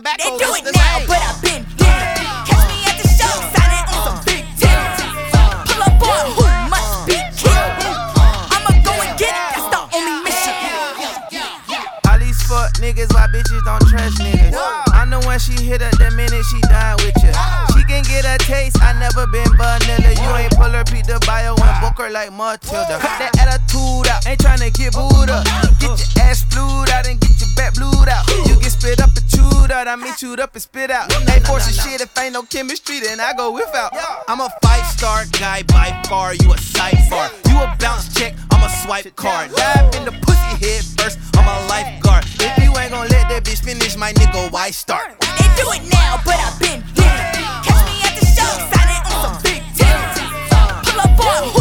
Front 0.01 0.21
hole 0.21 0.41
and 0.41 0.41
your 0.41 0.41
back 0.41 0.41
They 0.41 0.45
do 0.45 0.49
it 0.55 0.63
the 0.65 0.71
now, 0.71 0.97
same. 0.97 1.07
but 1.07 1.21
I've 1.21 1.41
been 1.41 1.63
getting 1.77 2.09
it. 2.11 2.31
Catch 2.49 2.65
me 2.69 2.77
at 2.89 2.95
the 2.97 3.07
show, 3.07 3.33
signing 3.53 3.85
on 3.91 3.99
some 4.01 4.19
big 4.25 4.43
titties. 4.57 5.13
Pull 5.69 5.81
up 5.81 6.01
on 6.01 6.25
who 6.35 6.45
must 6.69 6.93
be 7.07 7.17
killed. 7.37 7.73
I'ma 8.51 8.71
go 8.81 8.93
and 8.97 9.13
get 9.19 9.33
it, 9.33 9.45
that's 9.53 9.67
the 9.69 9.81
only 9.93 10.15
mission. 10.25 10.55
All 12.09 12.19
these 12.19 12.41
fuck 12.49 12.73
niggas, 12.81 13.13
why 13.13 13.27
bitches 13.29 13.61
don't 13.63 13.83
trust 13.87 14.17
niggas? 14.19 14.55
I 14.93 15.05
know 15.05 15.19
when 15.27 15.39
she 15.39 15.53
hit 15.53 15.81
her, 15.81 15.91
the 16.01 16.11
minute 16.15 16.45
she 16.49 16.59
done 16.67 16.97
with 17.05 17.15
you. 17.23 17.31
She 17.77 17.81
can 17.85 18.03
get 18.09 18.25
a 18.25 18.37
taste, 18.43 18.81
I 18.81 18.93
never 18.99 19.27
been 19.27 19.47
vanilla. 19.57 20.11
You 20.17 20.29
ain't 20.37 20.53
pull 20.57 20.69
her, 20.71 20.83
beat 20.91 21.05
the 21.05 21.21
bio 21.25 21.55
and 21.55 21.75
book 21.81 21.97
her 22.01 22.09
like 22.09 22.31
Matilda. 22.33 22.97
Cut 22.99 23.17
that 23.21 23.31
attitude 23.39 24.07
out, 24.09 24.25
ain't 24.27 24.39
tryna 24.39 24.73
get 24.73 24.93
booed 24.93 25.29
up. 25.29 25.45
Get 25.79 25.93
your 25.97 26.25
ass 26.25 26.43
flued 26.49 26.89
out 26.89 27.07
and 27.07 27.19
get 27.19 27.39
your 27.39 27.40
back 27.55 27.73
blued 27.75 28.09
out. 28.09 28.27
You 28.47 28.55
get 28.59 28.71
spit 28.71 29.01
up 29.01 29.09
and 29.15 29.27
chewed 29.29 29.71
out, 29.71 29.87
I 29.87 29.95
mean 29.95 30.13
chewed 30.15 30.39
up 30.39 30.53
and 30.53 30.61
spit 30.61 30.91
out. 30.91 31.11
Ain't 31.29 31.45
forcing 31.45 31.73
shit 31.73 32.01
if 32.01 32.17
ain't 32.17 32.33
no 32.33 32.43
chemistry, 32.43 32.99
then 32.99 33.19
I 33.19 33.33
go 33.33 33.51
without. 33.51 33.93
I'm 34.27 34.39
a 34.39 34.49
five 34.61 34.85
star 34.87 35.25
guy 35.39 35.63
by 35.63 35.91
far, 36.07 36.33
you 36.35 36.53
a 36.53 36.57
cipher. 36.57 37.29
You 37.49 37.57
a 37.59 37.75
bounce 37.79 38.13
check, 38.13 38.35
I'm 38.51 38.63
a 38.63 38.69
swipe 38.69 39.15
card. 39.15 39.51
Dive 39.55 39.95
in 39.95 40.05
the 40.05 40.11
pussy 40.11 40.65
head 40.65 40.83
first, 40.97 41.19
I'm 41.35 41.47
a 41.47 41.67
lifeguard. 41.67 42.25
If 42.39 42.63
you 42.63 42.77
ain't 42.77 42.91
gon' 42.91 43.07
let 43.09 43.29
that 43.29 43.43
bitch 43.43 43.63
finish, 43.63 43.95
my 43.97 44.13
nigga, 44.13 44.51
why 44.51 44.71
start? 44.71 45.19
They 45.19 45.47
do 45.55 45.69
it 45.71 45.83
now, 45.91 46.19
but 46.25 46.35
I've 46.35 46.59
been 46.59 46.81
getting 46.95 47.27
it. 47.27 47.63
Catch 47.65 47.85
me 47.87 47.95
at 48.03 48.13
the 48.19 48.25
show, 48.25 48.51
signing 48.71 49.03
on 49.07 49.13
some 49.23 49.37
big 49.43 49.61
titties. 49.77 50.31
Pull 50.85 50.99
up 50.99 51.55
on 51.55 51.60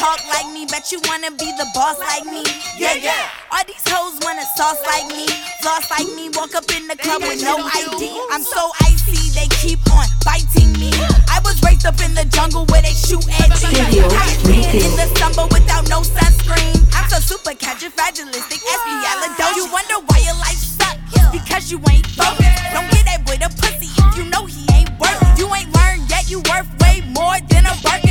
Talk 0.00 0.24
like 0.32 0.48
me, 0.56 0.64
bet 0.64 0.88
you 0.90 0.98
wanna 1.04 1.28
be 1.36 1.44
the 1.60 1.68
boss 1.76 2.00
like 2.00 2.24
me. 2.24 2.40
Yeah, 2.72 2.96
yeah. 2.96 3.28
All 3.52 3.60
these 3.68 3.84
hoes 3.84 4.16
wanna 4.24 4.48
sauce 4.56 4.80
like 4.88 5.04
me. 5.12 5.28
Floss 5.60 5.92
like 5.92 6.08
me, 6.16 6.32
walk 6.32 6.56
up 6.56 6.64
in 6.72 6.88
the 6.88 6.96
club 6.96 7.20
with 7.20 7.44
no 7.44 7.60
ID. 7.60 8.08
I'm 8.32 8.40
so 8.40 8.72
icy, 8.80 9.28
they 9.36 9.44
keep 9.60 9.76
on 9.92 10.08
biting 10.24 10.72
me. 10.80 10.88
I 11.28 11.44
was 11.44 11.60
raised 11.60 11.84
up 11.84 12.00
in 12.00 12.16
the 12.16 12.24
jungle 12.32 12.64
where 12.72 12.80
they 12.80 12.96
shoot 12.96 13.20
at 13.44 13.52
me. 13.60 14.00
I 14.00 14.40
in 14.72 14.96
the 14.96 15.04
summer 15.20 15.44
without 15.52 15.84
no 15.92 16.00
sunscreen. 16.00 16.80
I'm 16.96 17.04
so 17.12 17.20
super 17.20 17.52
catchy, 17.52 17.92
fragilistic, 17.92 18.56
espialidocious. 18.56 19.52
You 19.52 19.68
wonder 19.68 20.00
why 20.08 20.24
your 20.24 20.40
life 20.40 20.56
suck? 20.56 20.96
Because 21.28 21.70
you 21.70 21.76
ain't 21.92 22.08
focused. 22.16 22.72
Don't 22.72 22.88
get 22.88 23.04
that 23.04 23.20
boy 23.28 23.36
the 23.36 23.52
pussy 23.60 23.92
if 23.92 24.16
you 24.16 24.24
know 24.32 24.48
he 24.48 24.64
ain't 24.72 24.96
worth. 24.96 25.20
it. 25.28 25.36
You 25.36 25.44
ain't 25.52 25.68
learned 25.76 26.08
yet, 26.08 26.24
you 26.32 26.40
worth 26.48 26.72
way 26.80 27.04
more 27.12 27.36
than 27.52 27.68
a 27.68 27.76
Birkin. 27.84 28.09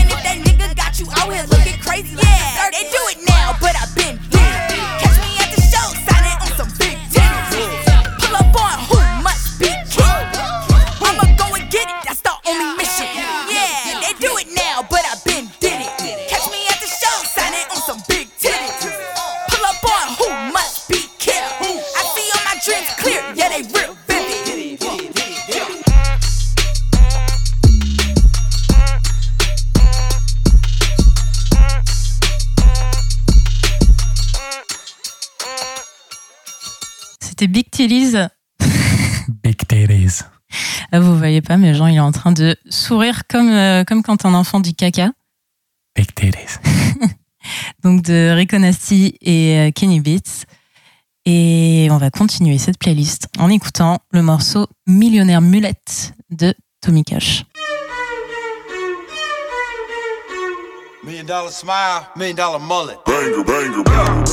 Yeah, 2.08 2.70
they 2.72 2.84
do 2.90 3.02
it 3.12 3.19
voyez 41.30 41.42
pas, 41.42 41.58
mais 41.58 41.76
Jean, 41.76 41.86
il 41.88 41.96
est 41.96 42.00
en 42.00 42.12
train 42.12 42.32
de 42.32 42.56
sourire 42.70 43.22
comme, 43.28 43.52
euh, 43.52 43.84
comme 43.84 44.02
quand 44.02 44.26
un 44.26 44.34
enfant 44.34 44.60
dit 44.60 44.74
caca. 44.74 45.12
Donc 47.84 48.02
de 48.02 48.32
Rico 48.32 48.58
Nasty 48.58 49.16
et 49.22 49.60
euh, 49.60 49.72
Kenny 49.72 50.02
Beats. 50.02 50.46
Et 51.26 51.88
on 51.92 51.98
va 51.98 52.10
continuer 52.10 52.58
cette 52.58 52.80
playlist 52.80 53.28
en 53.38 53.50
écoutant 53.50 54.00
le 54.12 54.24
morceau 54.24 54.66
Millionnaire 54.88 55.42
Mulette 55.42 56.14
de 56.32 56.56
Tommy 56.82 57.04
Cash. 57.04 57.46
Million 61.10 61.26
dollar 61.26 61.50
smile, 61.50 62.08
million 62.16 62.36
dollar 62.36 62.60
mullet. 62.60 63.04
Banger, 63.04 63.44
banger, 63.44 63.82
banger. 63.82 64.30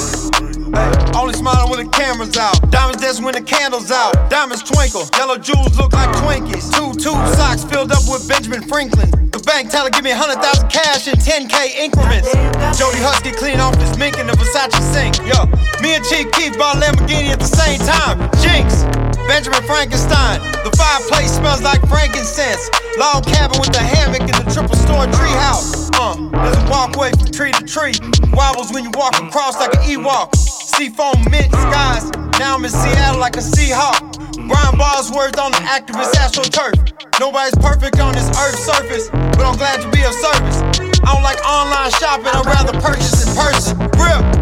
Hey, 0.76 0.92
only 1.16 1.32
smiling 1.32 1.70
when 1.70 1.86
the 1.86 1.90
camera's 1.90 2.36
out. 2.36 2.70
Diamonds 2.70 3.00
dancing 3.00 3.24
when 3.24 3.32
the 3.32 3.40
candle's 3.40 3.90
out. 3.90 4.12
Diamonds 4.28 4.62
twinkle. 4.62 5.08
Yellow 5.16 5.38
jewels 5.38 5.74
look 5.78 5.94
like 5.94 6.14
Twinkies. 6.16 6.68
Two 6.76 6.92
tube 6.92 7.16
socks 7.32 7.64
filled 7.64 7.92
up 7.92 8.04
with 8.06 8.28
Benjamin 8.28 8.60
Franklin. 8.60 9.08
The 9.30 9.38
bank 9.38 9.70
teller 9.70 9.88
give 9.88 10.04
me 10.04 10.10
a 10.10 10.16
hundred 10.16 10.42
thousand 10.42 10.68
cash 10.68 11.08
in 11.08 11.14
10k 11.14 11.80
increments. 11.80 12.28
Jody 12.76 13.00
Husky 13.00 13.32
clean 13.32 13.58
off 13.58 13.74
his 13.80 13.96
mink 13.96 14.18
in 14.18 14.26
the 14.26 14.34
Versace 14.34 14.76
sink. 14.92 15.16
Yo, 15.24 15.48
me 15.80 15.96
and 15.96 16.04
Chief 16.04 16.30
Keef 16.32 16.58
bought 16.58 16.76
Lamborghini 16.76 17.32
at 17.32 17.40
the 17.40 17.48
same 17.48 17.80
time. 17.88 18.20
Jinx. 18.44 18.84
Benjamin 19.26 19.62
Frankenstein. 19.64 20.40
The 20.62 20.72
fireplace 20.78 21.36
smells 21.36 21.62
like 21.62 21.82
frankincense. 21.88 22.70
Log 22.98 23.26
cabin 23.26 23.58
with 23.60 23.72
the 23.72 23.82
hammock 23.82 24.22
in 24.22 24.34
the 24.34 24.46
triple 24.54 24.76
store 24.76 25.06
treehouse. 25.10 25.90
Uh, 25.98 26.14
there's 26.30 26.56
a 26.56 26.66
walkway 26.70 27.10
from 27.10 27.30
tree 27.30 27.52
to 27.52 27.64
tree. 27.66 27.94
Wobbles 28.32 28.72
when 28.72 28.84
you 28.84 28.90
walk 28.94 29.18
across 29.18 29.58
like 29.58 29.74
an 29.74 29.82
Ewok. 29.82 30.34
Seafoam 30.34 31.18
mint 31.30 31.50
skies. 31.52 32.10
Now 32.38 32.56
I'm 32.56 32.64
in 32.64 32.70
Seattle 32.70 33.20
like 33.20 33.36
a 33.36 33.44
Seahawk. 33.44 34.16
Brian 34.48 34.78
Bosworth 34.78 35.38
on 35.38 35.50
the 35.52 35.62
activist 35.66 36.14
astroturf. 36.14 36.76
Nobody's 37.18 37.56
perfect 37.56 37.98
on 37.98 38.12
this 38.14 38.28
earth's 38.38 38.64
surface, 38.64 39.08
but 39.10 39.40
I'm 39.40 39.56
glad 39.56 39.80
to 39.80 39.90
be 39.90 40.04
of 40.04 40.12
service. 40.12 40.62
I 41.02 41.14
don't 41.14 41.22
like 41.22 41.40
online 41.44 41.90
shopping, 41.90 42.26
I'd 42.28 42.46
rather 42.46 42.78
purchase 42.80 43.26
in 43.26 43.34
person. 43.34 43.78
Real. 43.98 44.36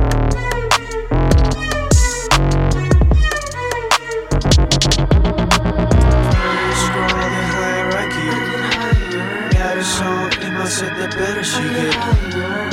My 10.65 10.71
set 10.71 10.97
that 10.97 11.13
better 11.19 11.45
she 11.45 11.61
get. 11.61 11.95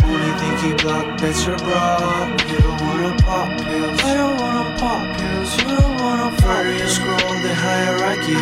Only 0.08 0.32
think 0.40 0.60
he 0.64 0.72
blocked, 0.82 1.20
that's 1.20 1.46
your 1.46 1.58
bra. 1.58 2.00
You 2.48 2.58
don't 2.60 2.82
wanna 2.88 3.14
pop 3.18 3.50
pills. 3.60 4.00
I 4.02 4.14
don't 4.14 4.38
wanna 4.40 4.78
pop 4.80 5.18
pills. 5.18 5.52
You 5.58 5.76
don't 5.76 5.98
wanna 6.00 6.30
pop 6.38 6.64
pills. 6.64 6.96
Scroll 6.96 7.36
the 7.46 7.54
hierarchy. 7.54 8.40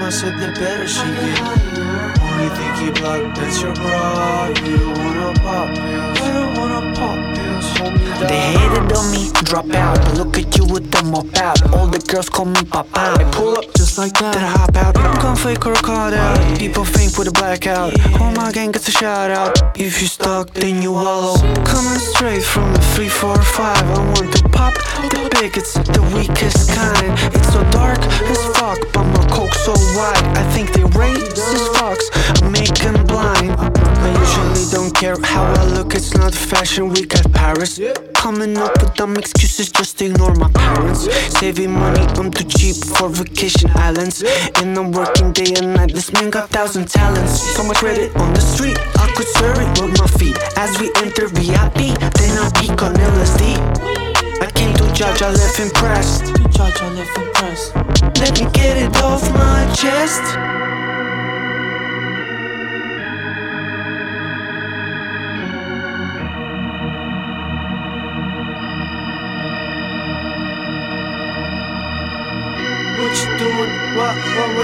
I 0.00 0.10
said, 0.10 0.38
the 0.38 0.48
better 0.58 0.88
she 0.88 1.04
get. 1.04 2.27
He 2.38 2.90
blocked, 2.92 3.36
that's 3.36 3.60
your 3.60 3.74
bra. 3.74 4.46
You 4.64 4.78
don't 4.78 4.98
wanna 4.98 5.34
pop 5.40 5.74
pills. 5.74 6.18
You 6.20 6.32
don't 6.32 6.56
wanna 6.56 6.94
pop 6.94 7.18
pills. 7.34 7.66
Hold 7.78 7.94
me 7.94 8.06
down. 8.06 8.26
They 8.28 8.40
hated 8.54 8.92
on 8.96 9.10
me, 9.10 9.30
drop 9.42 9.70
out. 9.74 9.98
But 10.04 10.14
look 10.18 10.38
at 10.38 10.56
you 10.56 10.64
with 10.64 10.90
them 10.92 11.10
mop 11.10 11.36
out. 11.38 11.74
All 11.74 11.86
the 11.88 11.98
girls 11.98 12.28
call 12.28 12.44
me 12.46 12.62
papa. 12.62 13.16
I 13.18 13.24
pull 13.32 13.58
up 13.58 13.64
just 13.74 13.98
like 13.98 14.12
that. 14.20 14.34
Then 14.34 14.44
I 14.44 14.48
hop 14.48 14.76
out. 14.76 14.96
I'm 14.96 15.20
gon' 15.20 15.36
fake 15.36 15.66
or 15.66 15.72
a 15.72 15.82
card 15.82 16.14
out. 16.14 16.58
People 16.58 16.84
faint 16.84 17.18
with 17.18 17.26
a 17.26 17.32
blackout. 17.32 17.92
All 18.20 18.30
my 18.32 18.52
gang 18.52 18.70
gets 18.70 18.86
a 18.86 18.92
shout 18.92 19.30
out. 19.30 19.76
If 19.76 20.00
you 20.00 20.06
stuck, 20.06 20.54
then 20.54 20.80
you 20.80 20.94
hollow. 20.94 21.36
Coming 21.64 21.98
straight 21.98 22.44
from 22.44 22.72
the 22.72 22.80
345. 22.94 23.58
I 23.58 23.98
want 24.14 24.32
to 24.36 24.48
pop 24.50 24.74
the 24.74 25.28
biggest, 25.40 25.74
the 25.92 26.02
weakest 26.14 26.70
kind. 26.70 27.12
It's 27.34 27.52
so 27.52 27.62
dark 27.70 27.98
as 27.98 28.42
fuck, 28.56 28.78
but 28.92 29.04
my 29.04 29.26
coke 29.34 29.54
so 29.54 29.74
wide. 29.96 30.24
I 30.38 30.44
think 30.54 30.72
they 30.72 30.82
racist 30.82 31.74
fucks. 31.74 32.06
Make 32.50 32.78
blind. 33.06 33.52
I 33.58 34.08
usually 34.20 34.70
don't 34.70 34.94
care 34.94 35.16
how 35.22 35.44
I 35.44 35.64
look. 35.64 35.94
It's 35.94 36.14
not 36.14 36.34
fashion 36.34 36.90
week 36.90 37.14
at 37.14 37.32
Paris. 37.32 37.80
Coming 38.14 38.56
up 38.58 38.72
with 38.80 38.94
dumb 38.94 39.16
excuses, 39.16 39.70
just 39.70 40.00
ignore 40.02 40.34
my 40.34 40.50
parents. 40.52 41.08
Saving 41.38 41.72
money, 41.72 42.04
I'm 42.18 42.30
too 42.30 42.44
cheap 42.44 42.76
for 42.76 43.08
vacation 43.08 43.70
islands. 43.74 44.22
And 44.56 44.76
I'm 44.76 44.92
working 44.92 45.32
day 45.32 45.54
and 45.56 45.74
night. 45.74 45.94
This 45.94 46.12
man 46.12 46.30
got 46.30 46.50
thousand 46.50 46.88
talents. 46.88 47.40
So 47.56 47.64
much 47.64 47.78
credit 47.78 48.14
on 48.16 48.34
the 48.34 48.40
street. 48.40 48.78
I 48.96 49.10
could 49.16 49.28
serve 49.28 49.58
it 49.58 49.70
with 49.80 49.98
my 49.98 50.06
feet. 50.18 50.36
As 50.56 50.78
we 50.80 50.92
enter 50.96 51.28
VIP, 51.28 51.96
then 52.18 52.34
I 52.38 52.50
peek 52.60 52.82
on 52.82 52.94
LSD. 52.94 54.42
I 54.42 54.50
came 54.54 54.74
to 54.76 54.92
judge, 54.92 55.22
left 55.22 55.60
impressed. 55.60 56.26
Judge, 56.50 56.80
I 56.80 56.88
left 56.92 57.18
impressed. 57.18 57.74
Let 58.20 58.32
me 58.38 58.50
get 58.52 58.76
it 58.76 58.94
off 59.02 59.22
my 59.32 59.72
chest. 59.74 60.57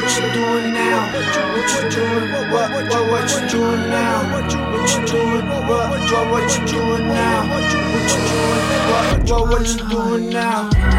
What, 0.04 0.16
you 0.16 0.32
doing 0.34 0.74
now? 0.74 1.12
What 1.14 1.72
you 1.72 1.90
doing? 1.90 2.32
What, 2.32 2.70
what, 2.70 2.88
what, 2.90 3.10
what 3.10 3.30
you 3.30 3.48
doing 3.48 3.88
now? 3.88 4.32
What 4.32 4.52
you 4.52 5.06
doing? 5.06 5.48
What, 5.48 5.68
what, 5.68 6.30
what 6.30 6.58
you 6.58 6.66
doing 6.66 7.08
now? 7.08 7.48
What 7.48 7.72
you 7.72 7.80
doing? 7.80 8.64
What, 8.90 9.30
what, 9.30 9.48
what 9.48 9.66
you 9.66 9.88
doing 9.88 10.30
now? 10.30 10.93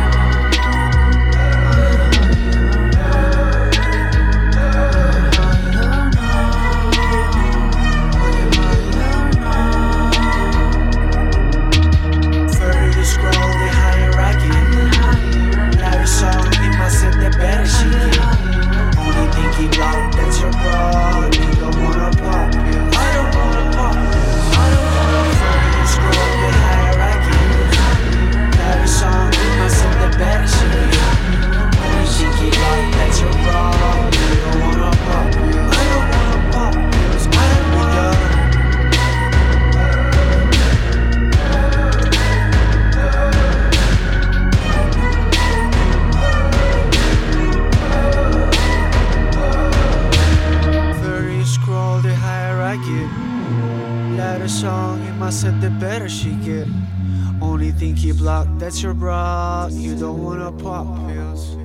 Only 58.06 58.14
thing 58.14 58.14
he 58.14 58.14
blocked, 58.14 58.60
that's 58.60 58.82
your 58.82 58.94
bra. 58.94 59.68
You 59.72 59.96
don't 59.96 60.20
wanna 60.22 60.52
pop 60.52 60.86
pills. 61.08 61.58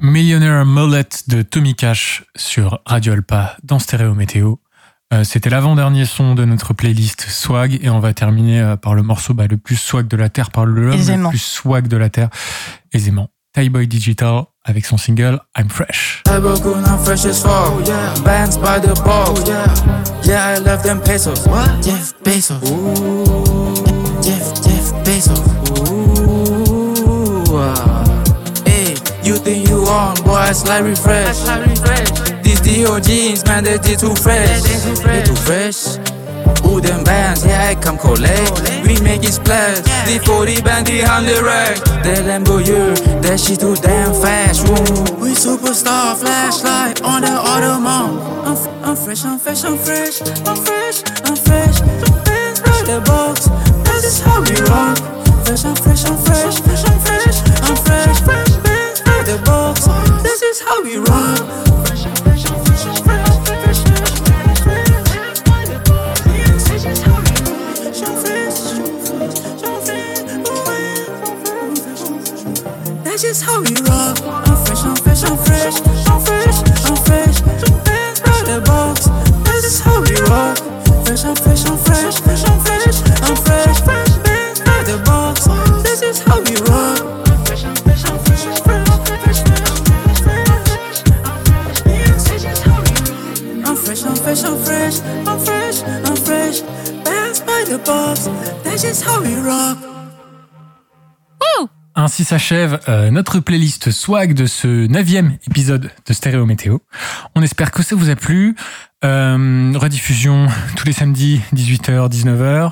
Millionaire 0.00 0.64
Mullet 0.66 1.08
de 1.28 1.42
Tommy 1.42 1.74
Cash 1.74 2.24
sur 2.36 2.80
Radio 2.84 3.14
Alpa 3.14 3.56
dans 3.62 3.78
Stéréo 3.78 4.14
Météo. 4.14 4.56
Euh, 5.12 5.24
C'était 5.24 5.48
l'avant-dernier 5.48 6.04
son 6.04 6.34
de 6.34 6.44
notre 6.44 6.74
playlist 6.74 7.22
Swag 7.28 7.78
et 7.82 7.88
on 7.88 8.00
va 8.00 8.12
terminer 8.12 8.60
euh, 8.60 8.76
par 8.76 8.94
le 8.94 9.02
morceau 9.02 9.32
bah, 9.32 9.46
le 9.48 9.56
plus 9.56 9.76
swag 9.76 10.06
de 10.08 10.16
la 10.16 10.28
Terre, 10.28 10.50
par 10.50 10.66
le 10.66 10.92
Aisément. 10.92 11.30
plus 11.30 11.38
swag 11.42 11.88
de 11.88 11.96
la 11.96 12.10
Terre, 12.10 12.28
aisément. 12.92 13.28
Thai 13.54 13.68
Boy 13.70 13.86
Digital 13.86 14.44
avec 14.64 14.84
son 14.84 14.96
single 14.98 15.38
I'm 15.56 15.68
Fresh. 15.70 16.22
I 16.28 16.38
broke 16.40 16.66
on, 16.66 16.82
I'm 16.84 16.98
fresh 17.04 17.24
as 17.24 17.40
fuck. 17.42 17.84
Bands 18.24 18.58
by 18.58 18.80
the 18.80 18.92
box. 19.04 19.42
yeah. 20.26 20.56
I 20.56 20.58
love 20.58 20.82
them 20.82 21.00
pesos. 21.00 21.46
What? 21.46 21.68
Bezos. 22.24 22.60
Ooh. 22.70 24.03
Jeff, 24.22 24.54
Jeff 24.64 24.92
Bezos. 25.04 25.44
Ooh. 25.90 27.44
ah. 27.56 28.04
Hey, 28.66 28.90
you 29.22 29.36
think 29.36 29.68
you 29.68 29.84
on, 29.86 30.14
boy, 30.24 30.46
it's 30.48 30.66
like 30.66 30.84
refresh. 30.84 31.38
These 32.42 32.60
DO 32.60 33.00
jeans, 33.00 33.44
man, 33.46 33.64
they 33.64 33.78
they 33.78 33.96
too 33.96 34.14
fresh. 34.14 34.62
They 34.62 35.22
too 35.22 35.34
fresh. 35.36 35.98
Ooh, 36.66 36.80
them 36.80 37.04
bands, 37.04 37.44
yeah, 37.44 37.68
I 37.70 37.74
come 37.74 37.98
collect. 37.98 38.60
We 38.86 38.98
make 39.02 39.22
it 39.22 39.32
splash. 39.32 39.78
The 40.08 40.18
40 40.24 40.62
band, 40.62 40.86
the 40.86 41.00
100 41.02 41.42
rack. 41.42 41.76
That 42.04 42.24
Lambo, 42.24 42.60
yeah, 42.64 42.94
that 43.20 43.38
shit 43.40 43.60
too 43.60 43.74
damn 43.76 44.12
fast. 44.14 44.64
Ooh. 44.66 45.20
We 45.20 45.32
superstar, 45.32 46.16
flashlight 46.16 47.02
on 47.02 47.20
the 47.22 47.28
Audemars. 47.28 48.46
I'm, 48.46 48.52
f- 48.56 48.68
I'm 48.82 48.96
fresh, 48.96 49.24
I'm 49.24 49.38
fresh, 49.38 49.64
I'm 49.64 49.76
fresh. 49.76 50.20
I'm 50.46 50.56
fresh, 50.56 51.02
I'm 51.24 51.36
fresh. 51.36 51.80
Bands 52.24 52.60
by 52.60 52.82
the 52.86 53.02
box. 53.06 53.83
This 54.04 54.18
is 54.18 54.20
how 54.20 54.42
we 54.42 54.54
rock. 54.68 54.98
Fresh, 55.46 55.64
I'm 55.64 55.74
fresh, 55.76 56.04
I'm 56.04 56.18
fresh. 56.18 56.60
I'm 56.60 56.62
fresh, 56.62 56.84
I'm 56.84 57.00
fresh. 57.00 58.50
Bands 58.60 59.00
by 59.00 59.22
the 59.22 59.40
box. 59.46 59.86
This 60.22 60.42
is 60.42 60.60
how 60.60 60.82
we 60.82 60.98
rock. 60.98 61.08
Fresh, 61.08 61.70
I'm 61.70 61.73
bobs. 97.84 98.26
That's 98.62 98.82
just 98.82 99.02
how 99.02 99.22
we 99.22 99.34
rock. 99.36 99.93
Ainsi 102.14 102.22
s'achève 102.22 102.78
euh, 102.88 103.10
notre 103.10 103.40
playlist 103.40 103.90
swag 103.90 104.34
de 104.34 104.46
ce 104.46 104.86
neuvième 104.86 105.36
épisode 105.50 105.90
de 106.06 106.12
Stéréo 106.12 106.46
Météo. 106.46 106.78
On 107.34 107.42
espère 107.42 107.72
que 107.72 107.82
ça 107.82 107.96
vous 107.96 108.08
a 108.08 108.14
plu. 108.14 108.54
Euh, 109.04 109.72
rediffusion 109.74 110.46
tous 110.76 110.86
les 110.86 110.92
samedis 110.92 111.40
18h 111.56 112.08
19h. 112.08 112.70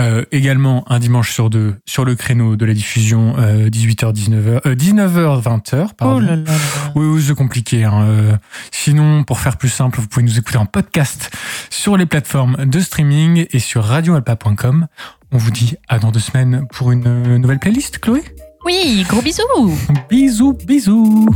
Euh, 0.00 0.24
également 0.30 0.84
un 0.88 1.00
dimanche 1.00 1.32
sur 1.32 1.50
deux 1.50 1.74
sur 1.84 2.04
le 2.04 2.14
créneau 2.14 2.54
de 2.54 2.64
la 2.64 2.72
diffusion 2.72 3.34
18h 3.36 4.14
19h 4.14 4.60
19h 4.62 5.42
20h 5.42 5.88
pardon. 5.96 6.16
Oh 6.16 6.20
là 6.20 6.36
là 6.36 6.42
là. 6.44 6.52
Oui, 6.94 7.04
oui, 7.04 7.20
c'est 7.26 7.34
compliqué. 7.34 7.82
hein. 7.82 8.00
Euh, 8.04 8.36
sinon, 8.70 9.24
pour 9.24 9.40
faire 9.40 9.56
plus 9.56 9.70
simple, 9.70 9.98
vous 9.98 10.06
pouvez 10.06 10.24
nous 10.24 10.38
écouter 10.38 10.58
en 10.58 10.66
podcast 10.66 11.32
sur 11.68 11.96
les 11.96 12.06
plateformes 12.06 12.64
de 12.64 12.78
streaming 12.78 13.46
et 13.50 13.58
sur 13.58 13.82
radioalpa.com. 13.82 14.86
On 15.32 15.36
vous 15.36 15.50
dit 15.50 15.74
à 15.88 15.98
dans 15.98 16.12
deux 16.12 16.20
semaines 16.20 16.68
pour 16.72 16.92
une 16.92 17.38
nouvelle 17.38 17.58
playlist, 17.58 17.98
Chloé? 17.98 18.22
Oui, 18.64 19.04
gros 19.08 19.20
bisous. 19.20 19.72
bisous, 20.08 20.54
bisous. 20.64 21.26